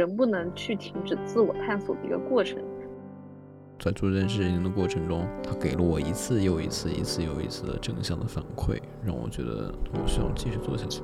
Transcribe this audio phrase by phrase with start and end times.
[0.00, 2.58] 人不能去停止自我探索的一个过程。
[3.78, 11.02] 在做这件事情的过程中，他给了我一次又一次、一次又一次的正向的反馈，让我觉得我需要继续做下去。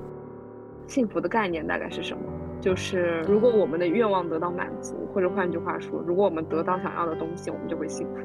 [0.87, 2.23] 幸福的概念大概是什么？
[2.61, 8.17] 就是如果我们的愿望得到满足，或者换句话说，如果我们得到想要的东西，我们就会幸福。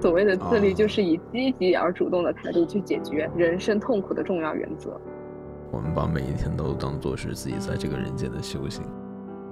[0.00, 4.98] 所谓的自律，就是以积极而主动的态度去解决人生痛苦的重要原则。
[5.72, 8.84] 我们把每一天都当做是自己在这个人间的修行，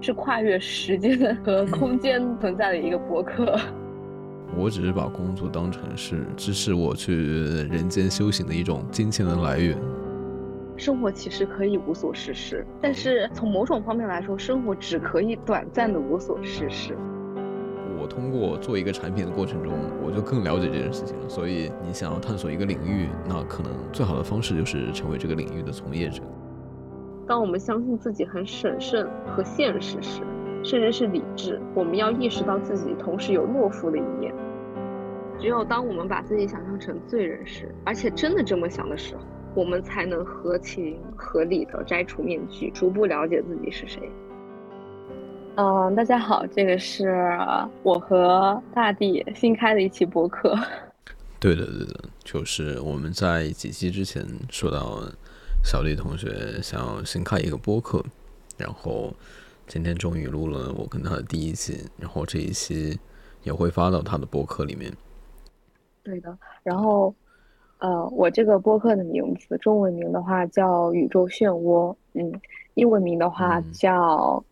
[0.01, 3.59] 是跨越时间和空间存在的一个博客。
[4.57, 9.77] 我只是把工作当成是支持我去人间修行的一种金钱的来源。
[10.77, 16.97] 生活其实可以无所事事，但是从某种方面来说，生活只可以短暂的无所事事。
[18.01, 19.73] 我通过做一个产品的过程中，
[20.07, 21.29] 我就更了解这件事情了。
[21.29, 26.23] 所以，你想要探索一个领域，那可能最好的方式就是成为这个领域的从业者。
[27.29, 30.23] 当我们相信自己很审慎和现实时，
[30.65, 34.35] 甚至是理智，我们要意识到自己同时有懦夫的一面。
[35.39, 39.23] 只有当我们把自己想象成罪人时，而且真的这么想的时候，
[39.55, 44.11] 我们才能合情合理的摘除面具，逐步了解自己是谁。
[45.57, 47.39] 嗯，大家好，这个是
[47.83, 50.59] 我和大地新开的一期播客。
[51.39, 55.03] 对的，对的，就是我们在几期之前说到，
[55.63, 58.05] 小丽同学想新开一个播客，
[58.57, 59.13] 然后。
[59.71, 62.99] 今天终于录了我跟他的第一期，然后这一期
[63.43, 64.91] 也会发到他的播客里面。
[66.03, 67.15] 对的，然后
[67.77, 72.33] 呃，我这个播客的名字，中文名的话叫宇宙漩涡，嗯，
[72.77, 74.43] 英文名的话叫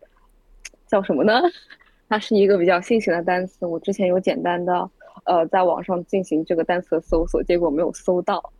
[0.86, 1.32] 叫什么呢？
[2.10, 4.90] 它是一个比较新型的单词，我之前有简单的
[5.24, 8.52] 呃在网上进行这个单词的搜索，结果没有搜到。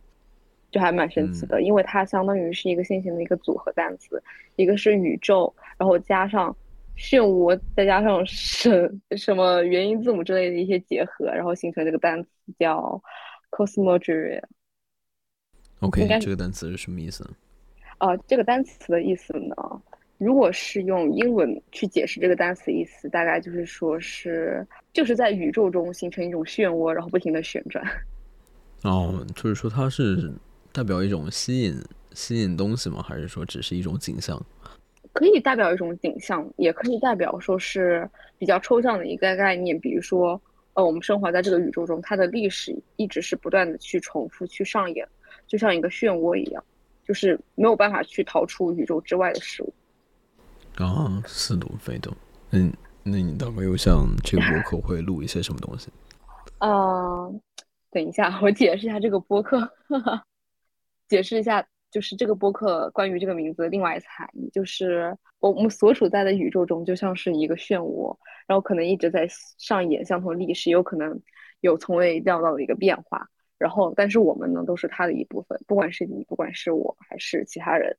[0.77, 4.21] 就还蛮神奇的，因为它相当于是一个新型的一个组合单词，
[4.57, 6.55] 一个是宇宙，然后加上
[6.95, 13.01] 漩涡，再加上什 什么元音字母之类的一些结合，然后形成这个单词叫
[13.49, 14.39] cosmology。
[15.79, 17.27] OK，这个单词是什么意思？
[17.97, 19.55] 啊，这个单词的意思呢，
[20.19, 27.83] 如果是用英文去解释这个单词意思，大概就是说是就是在宇宙中形成一种漩涡，然后不停的旋转。
[28.83, 30.31] 哦，就是说它是。
[30.77, 31.83] 代表一种吸引
[32.13, 33.01] 吸引东西吗？
[33.01, 34.39] 还是说只是一种景象？
[35.11, 38.07] 可以代表一种景象，也可以代表说是
[38.37, 39.79] 比较抽象的一个概念。
[39.79, 40.39] 比如说，
[40.73, 45.03] 呃，我们生活在这个宇宙中，它的历史一直是不断的去重复、去上演，
[45.47, 46.63] 就像一个漩涡一样，
[47.03, 49.73] 就是没有办法去逃出宇宙之外的事物。
[50.75, 52.15] 啊，似懂非懂。
[52.51, 52.71] 嗯，
[53.01, 55.89] 那你大概又像这个博客会录一些什么东西？
[56.59, 57.27] 啊，
[57.89, 59.67] 等一下，我解释一下这个播客。
[61.07, 71.19] 解释一下，就是这个播客关于这个名字的另外一层含义，就是我们所处在的宇宙中就像是一个漩涡，然后可能一直在上演相同历史，有可能
[71.61, 77.95] 有从未料到的一个变化，然后但是我们呢都是它的一部分，不管是你，不管是我还是其他人，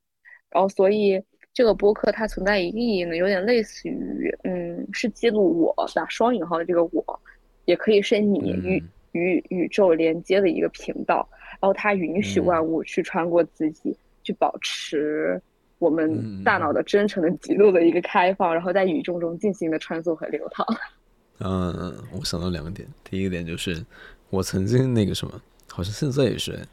[0.49, 1.21] 然后所以
[1.53, 7.19] 这个播客它存在一个意义呢，有点类似于，嗯，是记录我打双引号的这个我，
[7.65, 8.83] 也可以是你与
[9.13, 11.27] 与宇宙连接的一个频道。
[11.61, 15.41] 然后它允许万物去穿过自己，去保持
[15.77, 20.65] 我们大脑的真诚的极度的一个开放，然后在宇宙中进行的穿梭和流淌。
[21.39, 23.85] 嗯，我想到两个点，第一个点就是
[24.29, 26.65] 我曾经那个什么，好像现在也是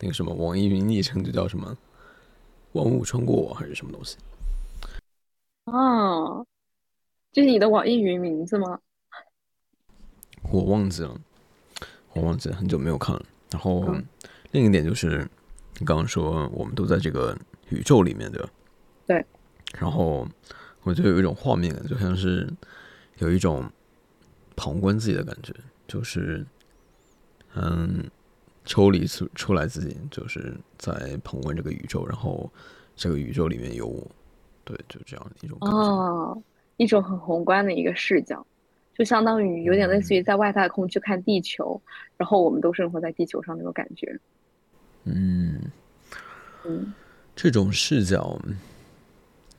[0.00, 1.76] 那个什么网易云昵称就叫什么
[2.72, 4.16] “万物穿过我”还是什么东西。
[5.64, 6.46] 哦，
[7.32, 8.78] 这是你的网易云名字吗？
[10.50, 11.18] 我忘记了，
[12.12, 13.22] 我忘记了，很久没有看了。
[13.50, 13.94] 然后。
[14.54, 15.28] 另一点就是，
[15.80, 17.36] 你刚刚说我们都在这个
[17.70, 18.48] 宇宙里面，对吧？
[19.04, 19.26] 对。
[19.80, 20.24] 然后
[20.84, 22.48] 我就有一种画面感，就像是
[23.18, 23.68] 有一种
[24.54, 25.52] 旁观自己的感觉，
[25.88, 26.46] 就是
[27.56, 28.08] 嗯，
[28.64, 32.48] 抽离出出来自己，就是在旁观这个宇宙，然后
[32.94, 34.06] 这个宇宙里面有我，
[34.62, 36.40] 对，就这样一种哦，
[36.76, 38.46] 一种很宏观的一个视角，
[38.94, 41.82] 就相当于有点类似于在外太空去看地球，
[42.16, 44.16] 然后我们都生活在地球上那种感觉。
[45.04, 45.60] 嗯，
[47.36, 48.40] 这种视角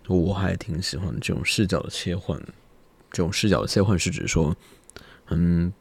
[0.07, 2.39] 我还挺喜欢这种视角的切换。
[3.11, 4.55] 这种视角的切换是指说，
[5.27, 5.71] 嗯，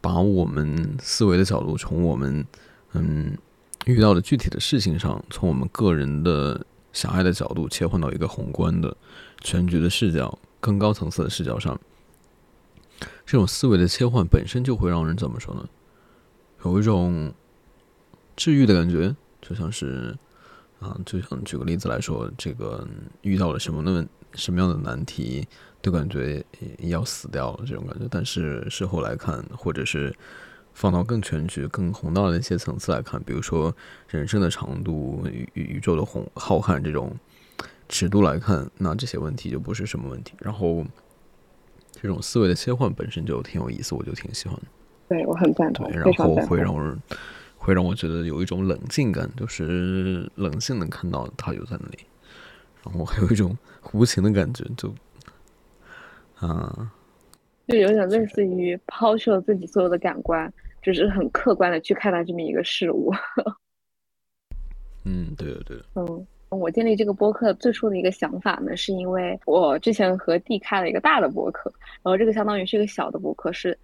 [0.00, 2.46] 把我们思维的角度从我们
[2.92, 3.36] 嗯
[3.84, 8.96] 遇到的具体的事情上，从我们个人的狭隘的角度切换到一个宏观的
[9.40, 11.78] 全局的视角、更高层次的视角上。
[13.26, 15.68] 这种思维的切换本身就会让人怎么说呢？
[16.64, 17.34] 有一种。
[18.36, 20.16] 治愈的感觉，就像是
[20.80, 22.86] 啊，就像举个例子来说，这个
[23.22, 25.46] 遇到了什么的什么样的难题，
[25.80, 26.44] 都感觉
[26.78, 28.06] 要死掉了这种感觉。
[28.10, 30.14] 但是事后来看，或者是
[30.72, 33.74] 放到更全局、更宏大的一些层次来看，比如说
[34.08, 37.16] 人生的长度、宇宇宙的宏浩瀚这种
[37.88, 40.32] 尺度来看，那这些问题就不是什么问题。
[40.40, 40.84] 然后
[41.92, 44.58] 这种思维的切换本身就挺有意思，我就挺喜欢。
[45.08, 46.98] 对我很赞同，然后会让人
[47.64, 51.98] 会让我觉得有一种冷静感，就是冷静的看到他就在那里，
[52.84, 53.56] 然后还有一种
[53.94, 54.94] 无情的感觉，就
[56.36, 56.92] 啊，
[57.68, 60.52] 就有点类似于抛去了自己所有的感官，
[60.82, 63.10] 只是很客观的去看待这么一个事物。
[65.06, 65.84] 嗯，对的，对的。
[65.94, 71.72] 嗯，我建立这个播客最初的一个想法呢，是因为我之前和 D 开了一个大的播客，
[72.02, 73.78] 然后这个相当于是一个小的播客，是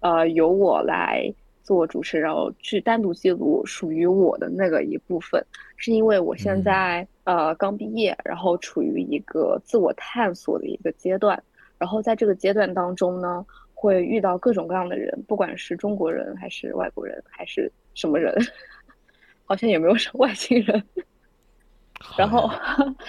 [0.00, 1.30] 呃由我来。
[1.66, 5.44] 做主持，然后去单独记录属于我的那个一部分，
[5.76, 11.42] 是因为我现在呃刚毕业，然后处于一个自我探索的一个阶段，
[11.76, 18.32] 然后在这个阶段当中呢，会遇到各种各样的人，不管是中国人还是外国人还是什么人，
[19.44, 20.80] 好像也没有什么外星人。
[22.16, 22.48] 然后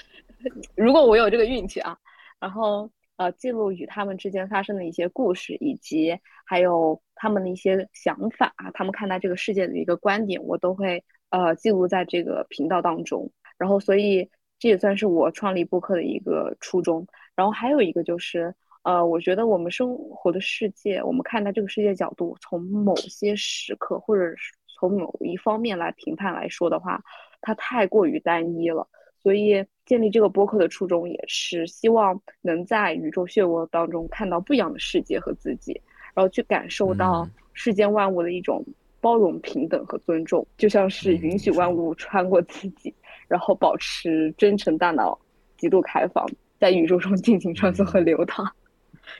[0.75, 1.95] 如果我有这个运气啊，
[2.39, 2.89] 然后。
[3.17, 13.31] 呃，记录与他们之间发生的一些故事，以及还有他们的一些想法，他们看待这个世界的一个观点，我都会呃记录在这个频道当中。
[13.57, 14.29] 然后，所以
[14.59, 17.05] 这也算是我创立播客的一个初衷。
[17.35, 18.53] 然后还有一个就是，
[18.83, 27.01] 呃，我觉得我们生活的世界，我们看待这个世界角度，从某些时刻或者是从某一方面来评判来说的话，
[27.41, 28.87] 它太过于单一了。
[29.23, 35.81] 所以建立这个播客的初衷也是希望能在宇宙漩涡当中看到不一样的世界和自己，
[36.13, 38.63] 然后去感受到世间万物的一种
[38.99, 42.93] 包容、平等和尊重，就像是允许万物穿过自己，
[43.29, 45.17] 然后保持真诚大脑、
[45.55, 46.27] 极度开放，
[46.59, 48.45] 在宇宙中尽情穿梭和流淌。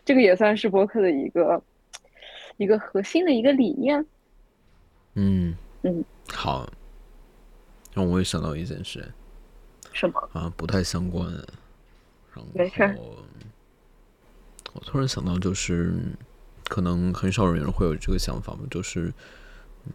[0.03, 1.63] 这个也算是播客的一个
[2.57, 4.05] 一个核心的一个理念。
[5.15, 6.69] 嗯嗯，好，
[7.93, 9.01] 让我也想到一件事。
[9.97, 10.53] 什么啊？
[10.55, 11.27] 不太相关。
[12.53, 12.95] 没事。
[14.73, 15.95] 我突然想到，就是
[16.65, 18.59] 可能很少人会有这个想法吧。
[18.69, 19.11] 就是，
[19.85, 19.91] 嗯，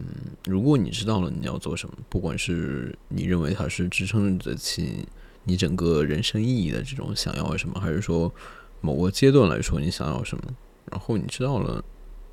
[0.47, 5.07] 如果你知道了你要做什么，不管是你认为它是支撑得起
[5.45, 8.35] 你整个人生意义的这种想要什么，还是说
[8.81, 10.43] 某个阶段来说你想要什么，
[10.91, 11.85] 然后你知道了，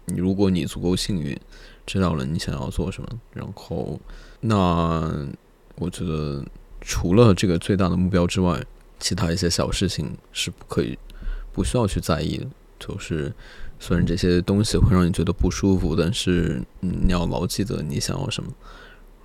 [0.06, 1.40] 你如果你足够幸运，
[1.86, 4.00] 知道了你想要做什么，然后
[4.40, 5.28] 那
[5.76, 6.44] 我觉得。
[6.82, 8.62] 除了这个最大的目标之外，
[9.00, 10.98] 其他一些小事情是不可以、
[11.54, 12.46] 不需要去在意的。
[12.80, 13.32] 就是
[13.78, 18.52] 虽然这些东西会让你觉得不舒服，但是你要牢记得你想要什么。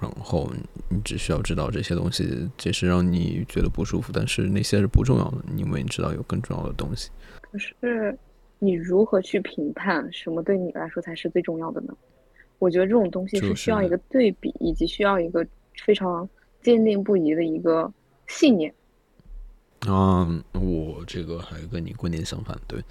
[0.00, 0.50] 然后
[0.88, 7.10] 你只需要知道这些东西，即使让你觉得不舒服，但是那些是不重要的，因为你知道有更重要的东西。
[7.40, 8.18] 可是
[8.58, 11.94] 你如何去评判什么对你来说才是最重要的呢？
[12.58, 15.46] 我觉得这种东西是需要一个对比，以及需要一个
[15.84, 16.28] 非常。
[16.64, 17.92] 坚定不移的一个
[18.26, 18.74] 信念。
[19.80, 22.58] 啊，我这个还跟你观点相反。
[22.66, 22.82] 对，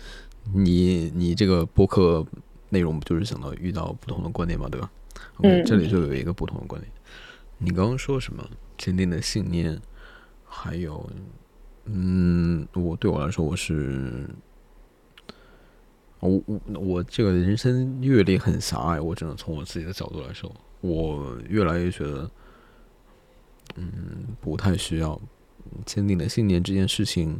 [0.54, 2.24] 你你这个播客
[2.70, 4.92] 内容不就是想到遇到不同的观点嘛，对吧
[5.40, 6.92] ？OK，这里就有一个不同的观点。
[7.58, 8.48] 你刚刚说什么？
[8.78, 9.80] 坚定的信念，
[10.46, 11.10] 还有，
[11.86, 14.30] 嗯，我对我来说，我是，
[16.20, 19.02] 我我我这个人生阅历很狭隘。
[19.02, 22.30] 我只能从我自己的角度来说，我越来越觉得。
[23.76, 25.20] 嗯，不太需要
[25.86, 27.40] 坚定的信念这件事情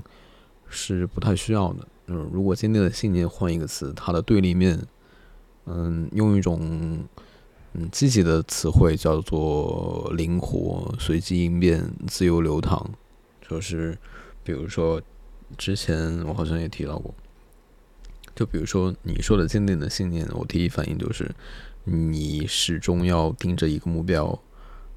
[0.68, 1.88] 是不太需要的。
[2.08, 4.80] 嗯，如果坚定的信念换一个词，它的对立面，
[5.66, 6.60] 嗯，用一种
[7.74, 12.90] 嗯积极的词汇叫做灵活、随机应变、自由流淌。
[13.48, 13.98] 就是
[14.44, 15.02] 比如说，
[15.58, 17.14] 之前我好像也提到过，
[18.36, 21.30] 就比如说你说的坚定的信念，我第一反应就是
[21.84, 24.38] 你始终要盯着一个目标。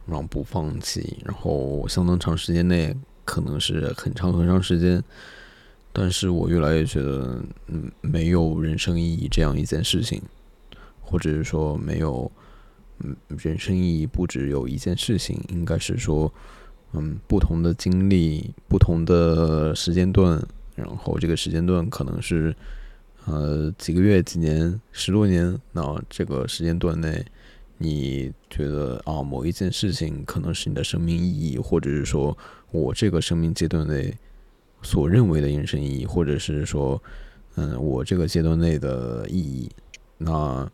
[0.06, 5.02] 然后不放弃，然后相当长时间内，可能是很长很长时间，
[5.92, 10.22] 但是我越来越觉得，嗯，没有人生意义这样一件事情，
[11.00, 12.30] 或者是说没有，
[13.00, 16.32] 嗯，人生意义不只有一件事情，应该是说，
[16.92, 20.40] 嗯，不同的经历，不同的时间段，
[20.76, 22.54] 然后这个时间段可能是，
[23.25, 27.26] 呃，几个月、几年、十多年，那这个时间段内。
[27.78, 32.37] 你觉得啊，某一件事情可能是你的生命意义，或者是说
[32.71, 34.16] 我这个生命阶段内
[34.83, 37.02] 所认为的人生意义，或者是说，
[37.56, 39.71] 嗯，我这个阶段内的意义。
[40.18, 40.71] 那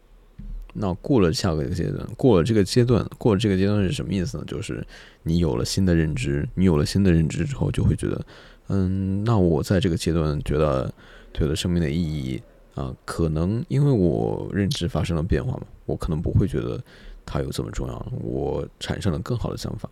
[0.75, 4.45] 那过了下个阶段，过了这个阶段，过了这个阶段是什么意思呢？
[4.47, 4.87] 就是
[5.25, 8.25] 你有了新的认知，你有了新的认知之后，就会觉得，
[8.69, 10.93] 嗯，那我在这个阶段觉得
[11.35, 12.41] 觉得生命的意义
[12.75, 16.83] 啊，可能因为我认知发生了变化嘛，我可能不会觉得
[17.27, 19.89] 它有这么重要，我产生了更好的想法，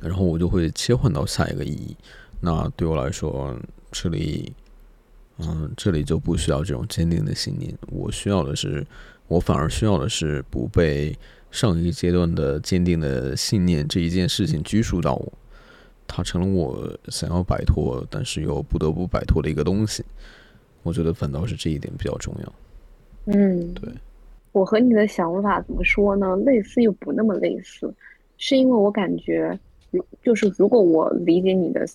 [0.00, 1.94] 然后我就会切换到下一个意义。
[2.40, 3.54] 那对我来说，
[3.92, 4.52] 这里，
[5.36, 8.86] 嗯，这里就不需要这种坚定的信念，我需要的是，
[9.26, 11.14] 我反而需要的是不被
[11.50, 15.32] 上一个阶段的坚定的信念这一件事情拘束到我。
[16.10, 20.02] 它成了我想要摆脱，但是又不得不摆脱的一个东西。
[20.82, 22.52] 我觉得反倒是这一点比较重要。
[23.26, 23.92] 嗯，对。
[24.52, 26.36] 我和你的想法怎么说呢？
[26.36, 27.94] 类似又不那么类似，
[28.36, 29.58] 是因为我感觉，
[29.90, 31.86] 如就是如果我理解你的，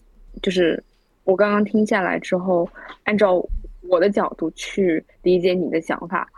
[0.41, 0.81] 就是
[1.23, 2.69] 我刚刚听下来之后，
[3.03, 3.43] 按照
[3.89, 6.29] 我的角度去理解你的想法，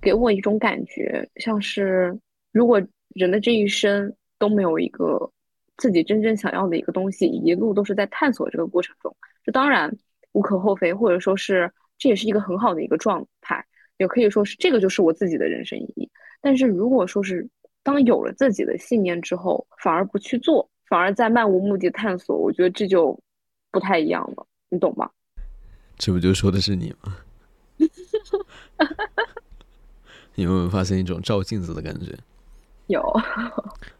[0.00, 2.18] 给我一种感觉，像是
[2.52, 2.80] 如果
[3.14, 5.30] 人的这一生都没有一个。
[5.76, 9.90] 自己真正想要的一个东西，一路都是在探索这个过程中，这当然
[10.32, 13.64] 无可厚非，或者说是这也是一个很好的一个状态，
[14.00, 16.10] 也可以说是这个就是我自己的人生意义。
[16.40, 17.46] 但是如果说是
[17.82, 23.16] 当有了自己的信念之后，反而不去做，反而在漫无目的探索，我觉得这就
[23.70, 25.10] 不太一样了，你懂吗？
[25.98, 27.16] 这不就说的是你吗？
[30.34, 32.16] 你有没有发现一种照镜子的感觉？
[32.86, 33.00] 有。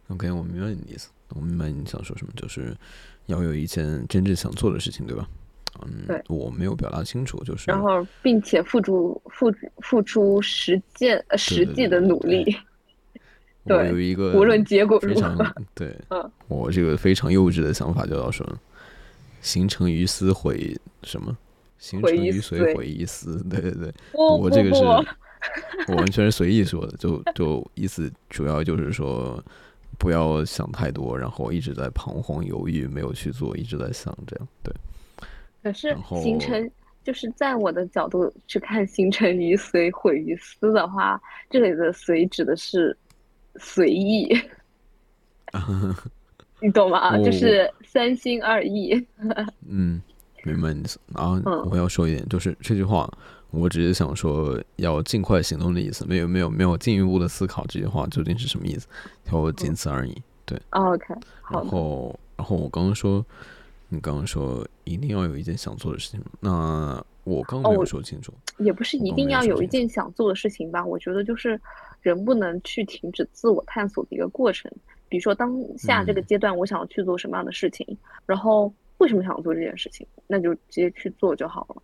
[0.07, 1.11] OK，我明白你的意思。
[1.35, 2.75] 我明白你想说什么，就是
[3.27, 5.29] 要有一件真正想做的事情，对吧？
[5.81, 12.55] 嗯，对，我没有表达清楚，就是然后并且付出付付出实践实际的努力。
[13.65, 18.45] 我有一个无论结果如何， 对，嗯，我这个非常幼稚的想法就要说，
[19.41, 21.37] 形成于思毁什么？
[21.77, 23.43] 形成于随毁于思。
[23.49, 24.83] 对对对，我这个是，
[25.91, 29.43] 我完全是随意说的，就就意思主要就是说。
[29.97, 34.47] 不要想太多，然后一直在彷徨犹豫，没有去做，一直在想这样。
[34.63, 34.73] 对。
[35.63, 36.69] 可是形成
[37.03, 42.95] 就是在我的角度去看，形成于随，毁于思的话，这里的随指的是
[43.57, 44.27] 随意，
[46.61, 47.17] 你懂吗？
[47.19, 48.93] 就是三心二意。
[49.67, 50.01] 嗯，
[50.43, 50.99] 明白你意思。
[51.15, 51.39] 然后
[51.69, 53.09] 我要说一点，就是这句话。
[53.53, 58.87] 我只是想说，要尽快行动的意思，没有没有没有进一步的思考这句话究竟是什么意思，
[59.29, 60.21] 就仅此而已。
[60.45, 61.13] 对，OK。
[61.49, 63.25] 然后，然后我刚刚说，
[63.93, 68.33] 你刚刚说一定要有一件想做的事情，那我刚刚没有说清楚。
[68.57, 70.85] 也不是一定要有一件想做的事情吧？
[70.85, 71.59] 我觉得就是
[72.01, 74.71] 人不能去停止自我探索的一个过程。
[75.09, 77.85] 比如说当下这个阶段，我想要去做什么样的事情，
[78.25, 81.83] 然后为什么想做这件事情，那就直接去做就好了。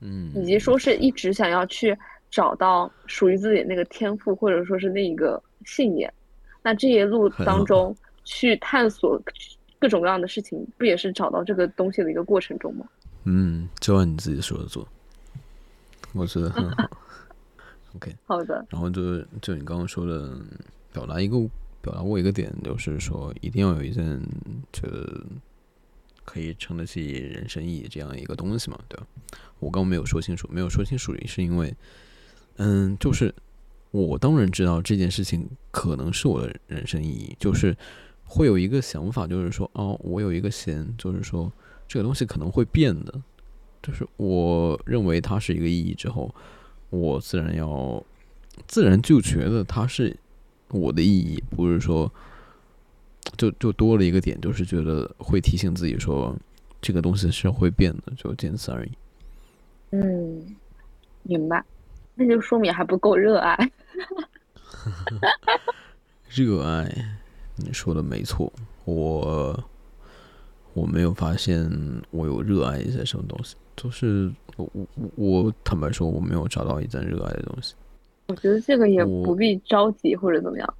[0.00, 1.98] 嗯，以及说是一直想要去
[2.30, 6.14] 找到属于自己那个天赋，或者说是那一个信念，
[6.62, 9.20] 那这一路当中去探索
[9.78, 12.86] 各种各样的事情，不也是找到这个东西的一个过程中吗？
[13.24, 14.86] 嗯，就按你自己说的做，
[16.12, 16.90] 我觉得很好。
[17.96, 18.64] OK，好的。
[18.70, 20.38] 然后就就你刚刚说的，
[20.92, 21.38] 表达一个
[21.80, 24.20] 表达过一个点，就是说一定要有一件
[24.72, 25.24] 觉得
[26.24, 29.06] 可以撑得起人生意义这样一个东西嘛，对吧？
[29.58, 31.74] 我刚刚没有说清楚，没有说清楚，是因为，
[32.56, 33.34] 嗯，就是
[33.90, 37.76] 我当然知道这件事情可能是我的人生意义，就是
[38.28, 41.50] 会有一个想法，就是说，哦，我有一个弦，就是说
[41.88, 43.14] 这个东西可能会变的，
[43.82, 46.32] 就是我认为它是一个意义之后，
[46.90, 48.04] 我自然要，
[48.66, 50.14] 自然就觉得它是
[50.68, 52.12] 我的意义，不是说，
[53.36, 56.36] 就就多了一个点，就是觉得会提醒自己说，
[56.82, 58.90] 这个东西是会变的，就仅此而已。
[59.92, 60.54] 嗯，
[61.22, 61.64] 明白，
[62.14, 63.56] 那就说明还不够热爱。
[66.28, 66.84] 热爱，
[67.58, 68.52] 你说的没错，
[68.84, 69.58] 我
[70.74, 71.70] 我没有发现
[72.10, 74.86] 我有热爱一些什么东西，就是我我
[75.16, 77.74] 我坦白说，我没有找到一件热爱的东西。
[78.28, 80.74] 我觉得这个也不必着急或者怎么样，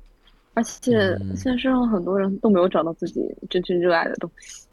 [0.54, 4.66] 而且现在世上很多人都没有找到自己真正热爱的东西。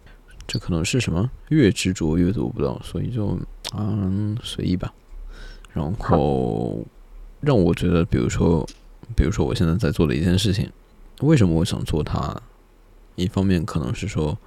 [0.46, 1.32] 这可能是什么？
[1.50, 3.38] 越执着越做不到，所以就
[3.76, 4.94] 嗯随意吧。
[5.74, 6.86] 然后
[7.42, 8.64] 让我觉得，比如说，
[9.16, 10.70] 比如说我现在在做的一件事情，
[11.22, 12.41] 为什么我想做它？
[13.15, 14.38] 一方面可能是说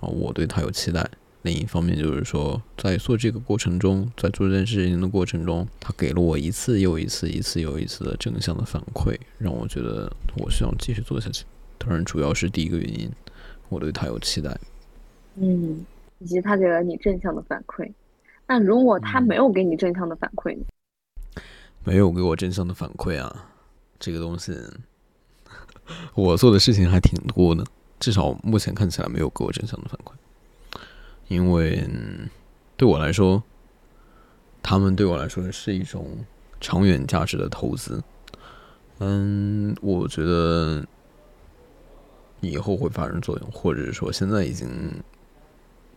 [0.00, 1.02] 啊，我对它有期待；
[1.42, 11.44] 另一方面就是说，在做这个过程中，在做这件事情的过程中，它给了我一次又一次、一次又一次的正向的反馈，让我觉得我需要继续做下去。
[11.78, 13.10] 当然，主要是第一个原因，
[13.70, 14.54] 我对它有期待。
[15.36, 15.84] 嗯，
[16.18, 17.90] 以及他给了你正向的反馈，
[18.46, 20.64] 那如果他没有给你正向的反馈呢？
[21.84, 23.50] 没有给我正向的反馈啊，
[23.98, 24.52] 这个东西，
[26.14, 27.64] 我做的事情还挺多的，
[28.00, 30.12] 至少目前看起来没有给我正向的反馈。
[31.28, 31.88] 因为
[32.76, 33.42] 对我来说，
[34.62, 36.06] 他们对我来说是一种
[36.60, 38.02] 长远价值的投资。
[38.98, 40.84] 嗯，我觉得
[42.40, 44.68] 以后会发生作用，或者是说现在已经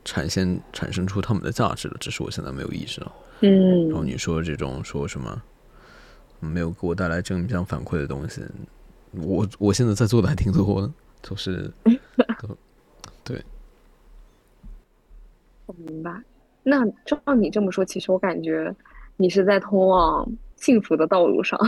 [0.06, 3.12] 产现产生出他们的价值了，只是我现在没有意识到。
[3.42, 5.42] 嗯，然后你说这种说什么
[6.40, 8.42] 没有给我带来正向反馈的东西，
[9.22, 10.91] 我我现在在做的还挺多的，
[11.22, 11.72] 就是，
[13.24, 13.41] 对，
[15.65, 16.12] 我明白。
[16.63, 18.75] 那照你这么说，其实我感觉
[19.17, 21.60] 你是在通往幸福的道路上。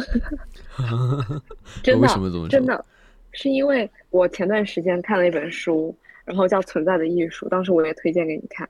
[1.84, 2.08] 真的，
[2.50, 2.84] 真的，
[3.32, 8.68] 是因为我前段时间看了一本书，然后叫《存在的艺术》，当时我也推荐给你看。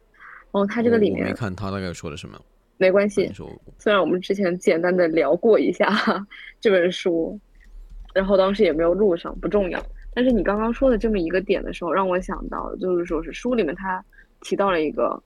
[0.52, 2.40] 然后它这个里面，没看他大概说的什么？
[2.78, 3.32] 没关系，
[3.80, 5.88] 虽然我们之前简单的聊过一下
[6.62, 7.40] 这本书，
[8.18, 9.80] 然后当时也没有录上，不重要。
[10.16, 14.04] 但是你刚刚说的这么一个点的时候，让我想到，就是说是书里面他
[14.42, 15.22] 提到了一个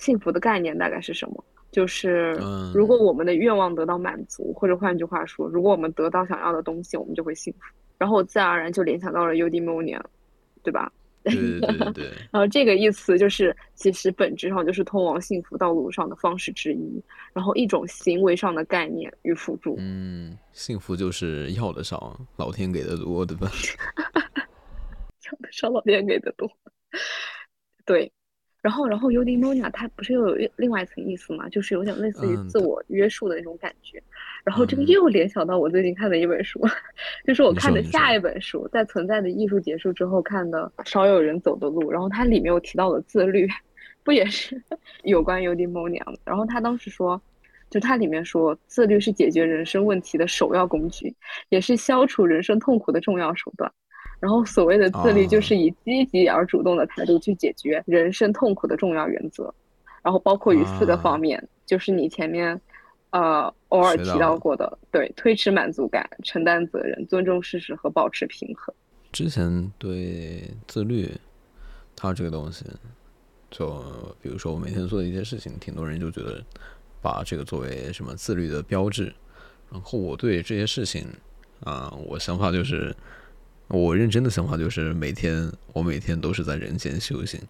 [0.00, 1.44] 幸福的概念，大概是什么？
[1.70, 2.36] 就是
[2.74, 7.60] 如果我们的愿望得到满足，或者换句话说，如果我们得到想要的东西，我们就会幸福。
[7.96, 10.00] 然后我自然而然就联想到了 eudaimonia，
[10.64, 10.90] 对吧？
[11.24, 17.02] 对对 对，然后这个意思就是，其实本质上就是通往幸福道路上的方式之一，
[17.32, 19.74] 然后一种行为上的概念与辅助。
[19.78, 23.50] 嗯，幸福就是要的少，老天给的多，对吧？
[25.24, 26.50] 要的少，老天给的多。
[27.86, 28.12] 对，
[28.64, 31.46] 然后，然后 eudaimonia 它不是又有另外一层意思嘛？
[31.50, 34.02] 就是有点类似于自我约束的那种感觉。
[34.42, 36.58] 然后这个又联想到我最近看的一本书，
[37.26, 43.46] 就是我看的下一本书，在《存在的艺术》结束之后看的《少有人走的路》，然后它里面有提到了自律，
[44.02, 44.58] 不也是
[45.04, 46.18] 有关 eudaimonia 的？
[46.24, 47.20] 然后他当时说，
[47.68, 51.14] 就它里面说，自律是解决人生问题的首要工具，
[51.50, 53.70] 也是消除人生痛苦的重要手段。
[54.24, 59.52] 然后所谓的自律，就是以积极而主动的态度去解决人生痛苦的重要原则，
[60.02, 62.58] 然后包括于四个方面，就是你前面。
[63.10, 68.74] 呃，偶尔提到过的，对，推迟满足感、承担责任、尊重事实和保持平衡。
[69.12, 71.08] 之前对自律，
[71.94, 72.64] 它这个东西，
[73.52, 73.80] 就
[74.20, 76.42] 比如说我每天做的一些事情，挺多人就觉得
[77.00, 79.14] 把这个作为什么自律的标志。
[79.70, 81.06] 然后我对这些事情
[81.62, 82.92] 啊，我想法就是，
[83.74, 87.40] 我认真的想法就是每天我每天都是在人间修行，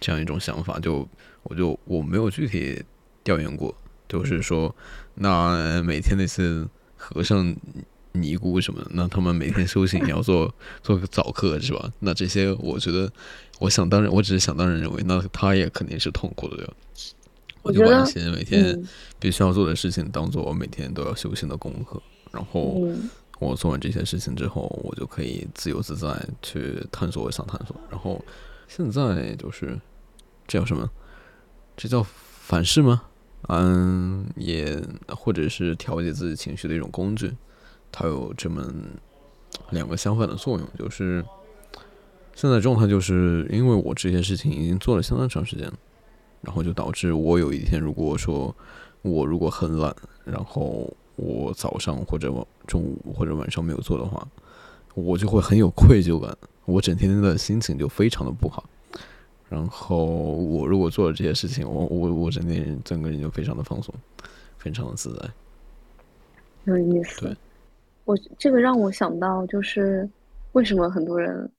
[0.00, 0.78] 这样一种想法。
[0.80, 1.06] 就
[1.42, 2.82] 我就我没有具体
[3.22, 3.74] 调研过。
[4.08, 4.74] 就是说，
[5.14, 7.54] 那每天那些和尚、
[8.10, 11.92] 尼姑什么的，那他们每天修行也要做做个早课是吧？
[12.00, 13.08] 那这些我觉得，
[13.60, 16.72] 我想当然，我只是想当然认为，那他也肯定是痛苦的，对吧？
[17.62, 18.82] 我就把一些每天
[19.20, 22.82] 必须要做的事情当做我每天都要修行的功课，然后
[23.40, 27.74] 我做完这些事情之后，我就可以自由自在去探索我想探索。
[27.90, 28.22] 然后
[28.68, 29.76] 现在就是
[30.46, 30.88] 这叫什么？
[31.76, 33.02] 这叫反噬吗？
[33.48, 37.34] 嗯，也或者是调节自己情绪的一种工具，
[37.90, 38.62] 它有这么
[39.70, 40.68] 两个相反的作用。
[40.78, 41.24] 就是
[42.34, 45.72] 现在状态，就是因为我这些事情已经做了相当长时间，
[46.42, 48.54] 然后就导致我有一天，如果说
[49.00, 52.32] 我如果很懒，然后我早上或者
[52.66, 54.26] 中午或者晚上没有做的话，
[54.94, 58.64] 我就会很有愧疚感，我整天的心情就非常的不好。
[59.48, 63.94] 然后我如果做了这些事情，我我我整天整个人就非常的放松，
[64.56, 65.28] 非常的自在，
[66.64, 67.20] 有意思。
[67.22, 67.36] 对，
[68.04, 70.08] 我这个让我想到就是
[70.52, 71.50] 为什么很多人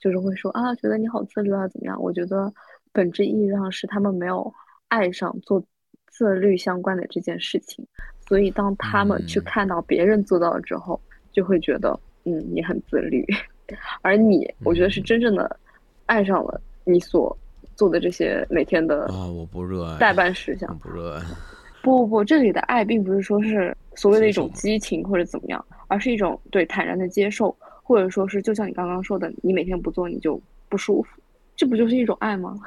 [0.00, 2.02] 就是会说啊，觉得你好自律啊，怎么样？
[2.02, 2.52] 我觉得
[2.92, 4.52] 本质意义上是他们没有
[4.88, 5.62] 爱上做
[6.10, 7.86] 自律相关的这件事情，
[8.28, 11.00] 所以当他们去看到别人做到了之后，
[11.32, 13.24] 就会觉得嗯，你很自律，
[14.02, 15.58] 而你，我觉得是真正的
[16.06, 16.60] 爱上了。
[16.84, 17.36] 你所
[17.74, 21.22] 做的这些每天的啊，我不热爱代办事项，不热爱。
[21.82, 31.20] 不不不，这里的爱并不是说是所谓的一种激情或者怎么样，而是一种对坦然的接受，或者说是就像你刚刚说的，你每天不做你就不舒服，
[31.54, 32.58] 这不就是一种爱吗？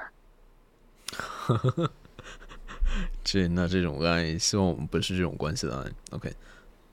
[3.32, 5.92] 是那这种爱，希望我们不是这种关系的爱。
[6.16, 6.34] OK，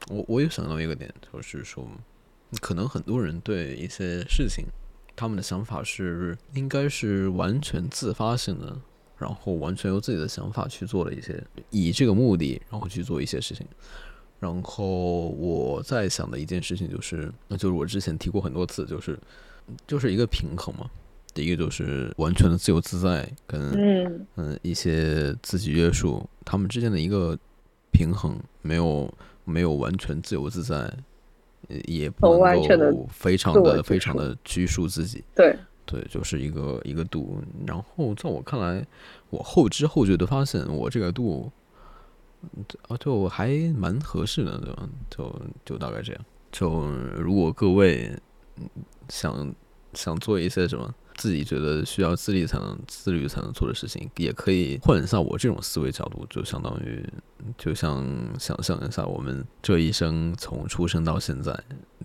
[0.08, 1.88] 我我有想到一个点，就是说，
[2.60, 4.66] 可能很多人对一些事情。
[5.14, 8.78] 他们的想法是，应该是完全自发性的，
[9.16, 13.66] 然后完全由自己的想法去做了一些，以这个目的，然后去做一些事情。
[14.38, 19.18] 然后我在想的一件事情就是，那就是我之前提过很多次，就是
[19.86, 20.90] 就是一个平衡嘛。
[21.36, 27.38] 第一个就是完全的自由自在，跟嗯一些自己约束，他们之间的一个
[27.92, 29.12] 平衡，没有
[29.44, 30.90] 没有完全自由自在。
[31.86, 37.42] 也不能够非常的非常的拘束自己，对对，就是一个一个度。
[37.66, 38.86] 然后在我看来，
[39.30, 41.50] 我后知后觉的发现，我这个度
[42.86, 44.88] 啊，就还蛮合适的，对吧？
[45.10, 46.24] 就就大概这样。
[46.52, 46.86] 就
[47.18, 48.16] 如果各位
[49.08, 49.52] 想
[49.92, 57.04] 想做一些什么自己觉得需要自立才能自律才能做的事情，也可以换一下我这种思维角度，就相当于
[57.58, 58.04] 就像
[58.38, 61.58] 想象一下，我们这一生从出生到现在，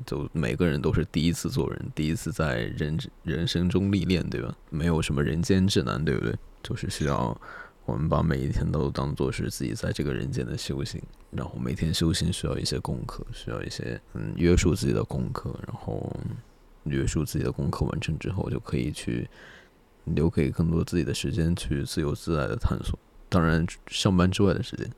[0.06, 4.56] 就每个人都是第一次做人，第一次在人人生中历练，对吧？
[4.70, 6.36] 没有什么人间指南，对不对？
[6.64, 7.40] 就是需要。
[7.84, 16.16] 我们把每一天都当做是自己在这个人间的修行，然后每天修行需要一些功课，需要一些嗯约束自己的功课，然后
[16.86, 19.30] 约束自己的功课完成之后，就可以去
[20.06, 22.98] 留给更多自己的时间去自由自在的探索。
[23.30, 24.90] 当然，上班之外的时间，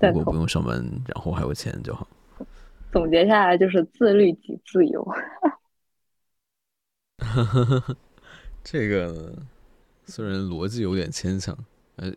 [0.00, 2.06] 如果不用上班，然后还有钱就好。
[2.92, 5.06] 总结下来就是自律即自由。
[8.64, 9.34] 这个
[10.06, 11.56] 虽然逻辑有点牵强。
[11.96, 12.10] 呃，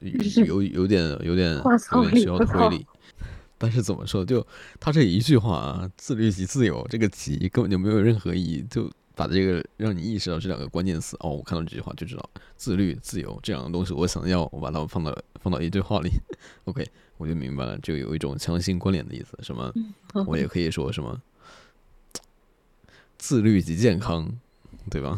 [0.46, 2.88] 有 有点有点有点需要推理，
[3.64, 4.26] 但是怎么说？
[4.26, 4.46] 就
[4.78, 11.16] 他这一句话啊，“自律即自由”，这个“即”根本就没有任何意义，就把这个让你意识到这两个关键词。
[11.22, 16.10] 哦，我看到这句话就知道，自律、自由这两个东西，我想要我把它们放到放到一句话里。
[16.66, 19.40] OK，我就明白了，就有一种强行关联的意思。
[19.42, 19.74] 什么？
[20.28, 21.22] 我也可以说什么？
[23.18, 24.30] 自律即健康，
[24.92, 25.18] 对吧？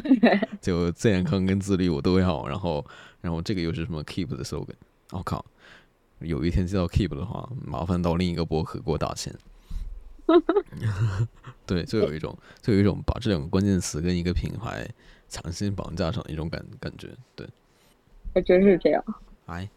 [0.60, 2.84] 就健康跟自律我都要，然后。
[3.20, 4.76] 然后这个又是什么 Keep 的 slogan？
[5.10, 5.44] 我靠！
[6.20, 9.34] 有一天接到 Keep 的话，麻烦到另一个博客给我打钱。
[11.64, 14.88] 对，就有一种，就有一种把这两个关键词跟一个品牌
[15.28, 17.08] 强行绑架上的一种感感觉。
[17.34, 17.48] 对，
[18.34, 19.02] 还真是这样。
[19.46, 19.68] 哎，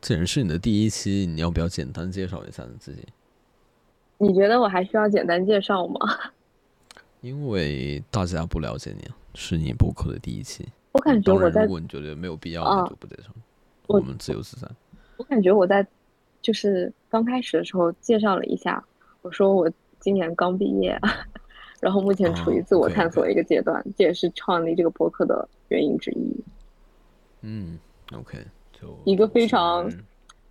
[0.00, 3.06] 既然是你的第一期，你要不要简单介绍一下你自己？
[4.18, 6.00] 你觉得我还需要简单介绍吗？
[7.20, 10.66] 因为大家不了解你，是你博客的第一期。
[10.92, 13.28] 我感觉我在，如果你觉得没有必要，那就不介绍。
[13.88, 14.68] 我们自由自在。
[15.22, 15.86] 我感觉我在，
[16.40, 18.84] 就是刚开始的时候介绍了一下，
[19.22, 20.98] 我说我今年刚毕业，
[21.78, 26.44] 然后目前处于自我探索的一个阶段，这也是创立这个博客的原因之一。
[27.42, 27.78] 嗯
[28.12, 29.88] ，OK，就一个非常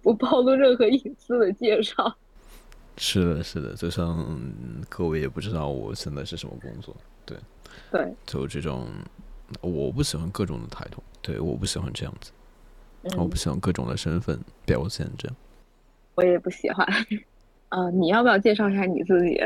[0.01, 2.15] 不暴露任何隐私的介绍。
[2.95, 7.37] 是的，是的，就像嗯各位也不知道我现在是什么工作，对，
[7.91, 8.87] 对，就这种。
[9.59, 12.31] 我不喜欢各种的抬头，对，我不喜欢这样子，
[13.17, 15.37] 我不喜欢各种的身份表现这样。
[16.15, 16.87] 我也不喜欢。
[17.69, 19.39] 啊，你要不要介绍一下你自己？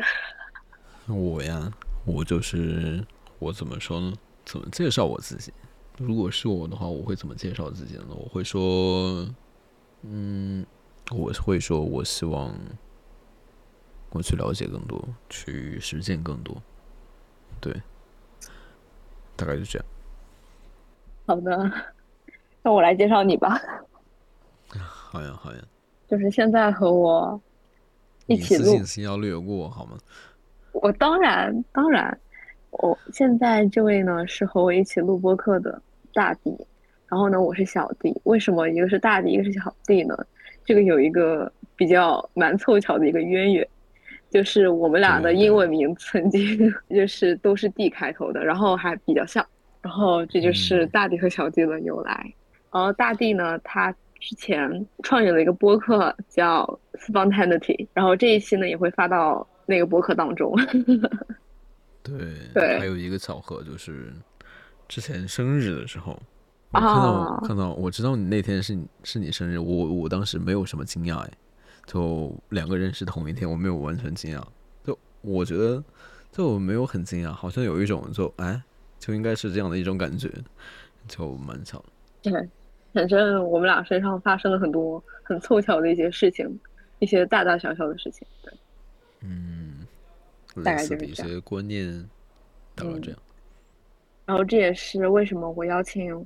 [1.08, 1.72] 我呀，
[2.06, 3.06] 我就是
[3.40, 4.14] 我怎么说呢？
[4.46, 5.54] 怎么介绍我自己？
[5.98, 8.08] 如果是我的话，我会怎么介绍自己呢？
[8.10, 9.28] 我会说，
[10.02, 10.66] 嗯，
[11.12, 12.54] 我会说我希望
[14.10, 16.62] 我去了解更多，去实践更多，
[17.62, 17.74] 对，
[19.36, 19.88] 大概就这样。
[21.28, 21.72] 好的，
[22.66, 23.62] 那我来介绍你吧。
[24.74, 25.60] 好呀，好呀。
[26.08, 27.40] 就是现在和我
[28.26, 29.96] 一起录，信息要略过好吗？
[30.74, 32.18] 我当然当然，
[32.72, 35.80] 我现在这位呢是和我一起录播客的
[36.12, 36.58] 大弟，
[37.08, 38.20] 然后呢我是小弟。
[38.24, 40.18] 为什么一个是大弟，一个是小弟呢？
[40.66, 43.68] 这个有一个比较蛮凑巧的一个渊源，
[44.32, 46.42] 就是我们俩的英文名曾经
[46.90, 49.46] 就是都是 D 开头的，然后还比较像。
[49.84, 52.34] 然后这就是大弟和小弟的由来。
[52.76, 60.54] 然后大地呢，他之前创立了一个播客叫 Spontaneity，然后这一期呢也会发到那个播客当中。
[62.04, 62.18] 对
[62.54, 64.12] 对，还有一个巧合就是，
[64.90, 66.22] 之前生日的时候，
[66.72, 71.32] 我看到看到，我知道你那天是是你生日，我我当时没有什么惊讶哎，
[71.86, 74.44] 就两个人是同一天，我没有完全惊讶，
[74.84, 75.82] 就我觉得
[76.30, 78.62] 就没有很惊讶，好像有一种就哎。
[78.98, 80.32] 就应该是这样的一种感觉，
[81.08, 81.84] 就蛮巧。
[82.24, 82.32] 对，
[82.96, 86.60] 反正我们俩身上发生了很多很凑巧的一些事情，
[87.00, 88.26] 一些大大小小的事情。
[88.42, 88.54] 对，
[89.20, 89.86] 嗯，
[90.64, 92.10] 大概就是一些观念，
[92.74, 93.20] 大概这样。
[94.26, 96.26] 然后这也是为什么我邀请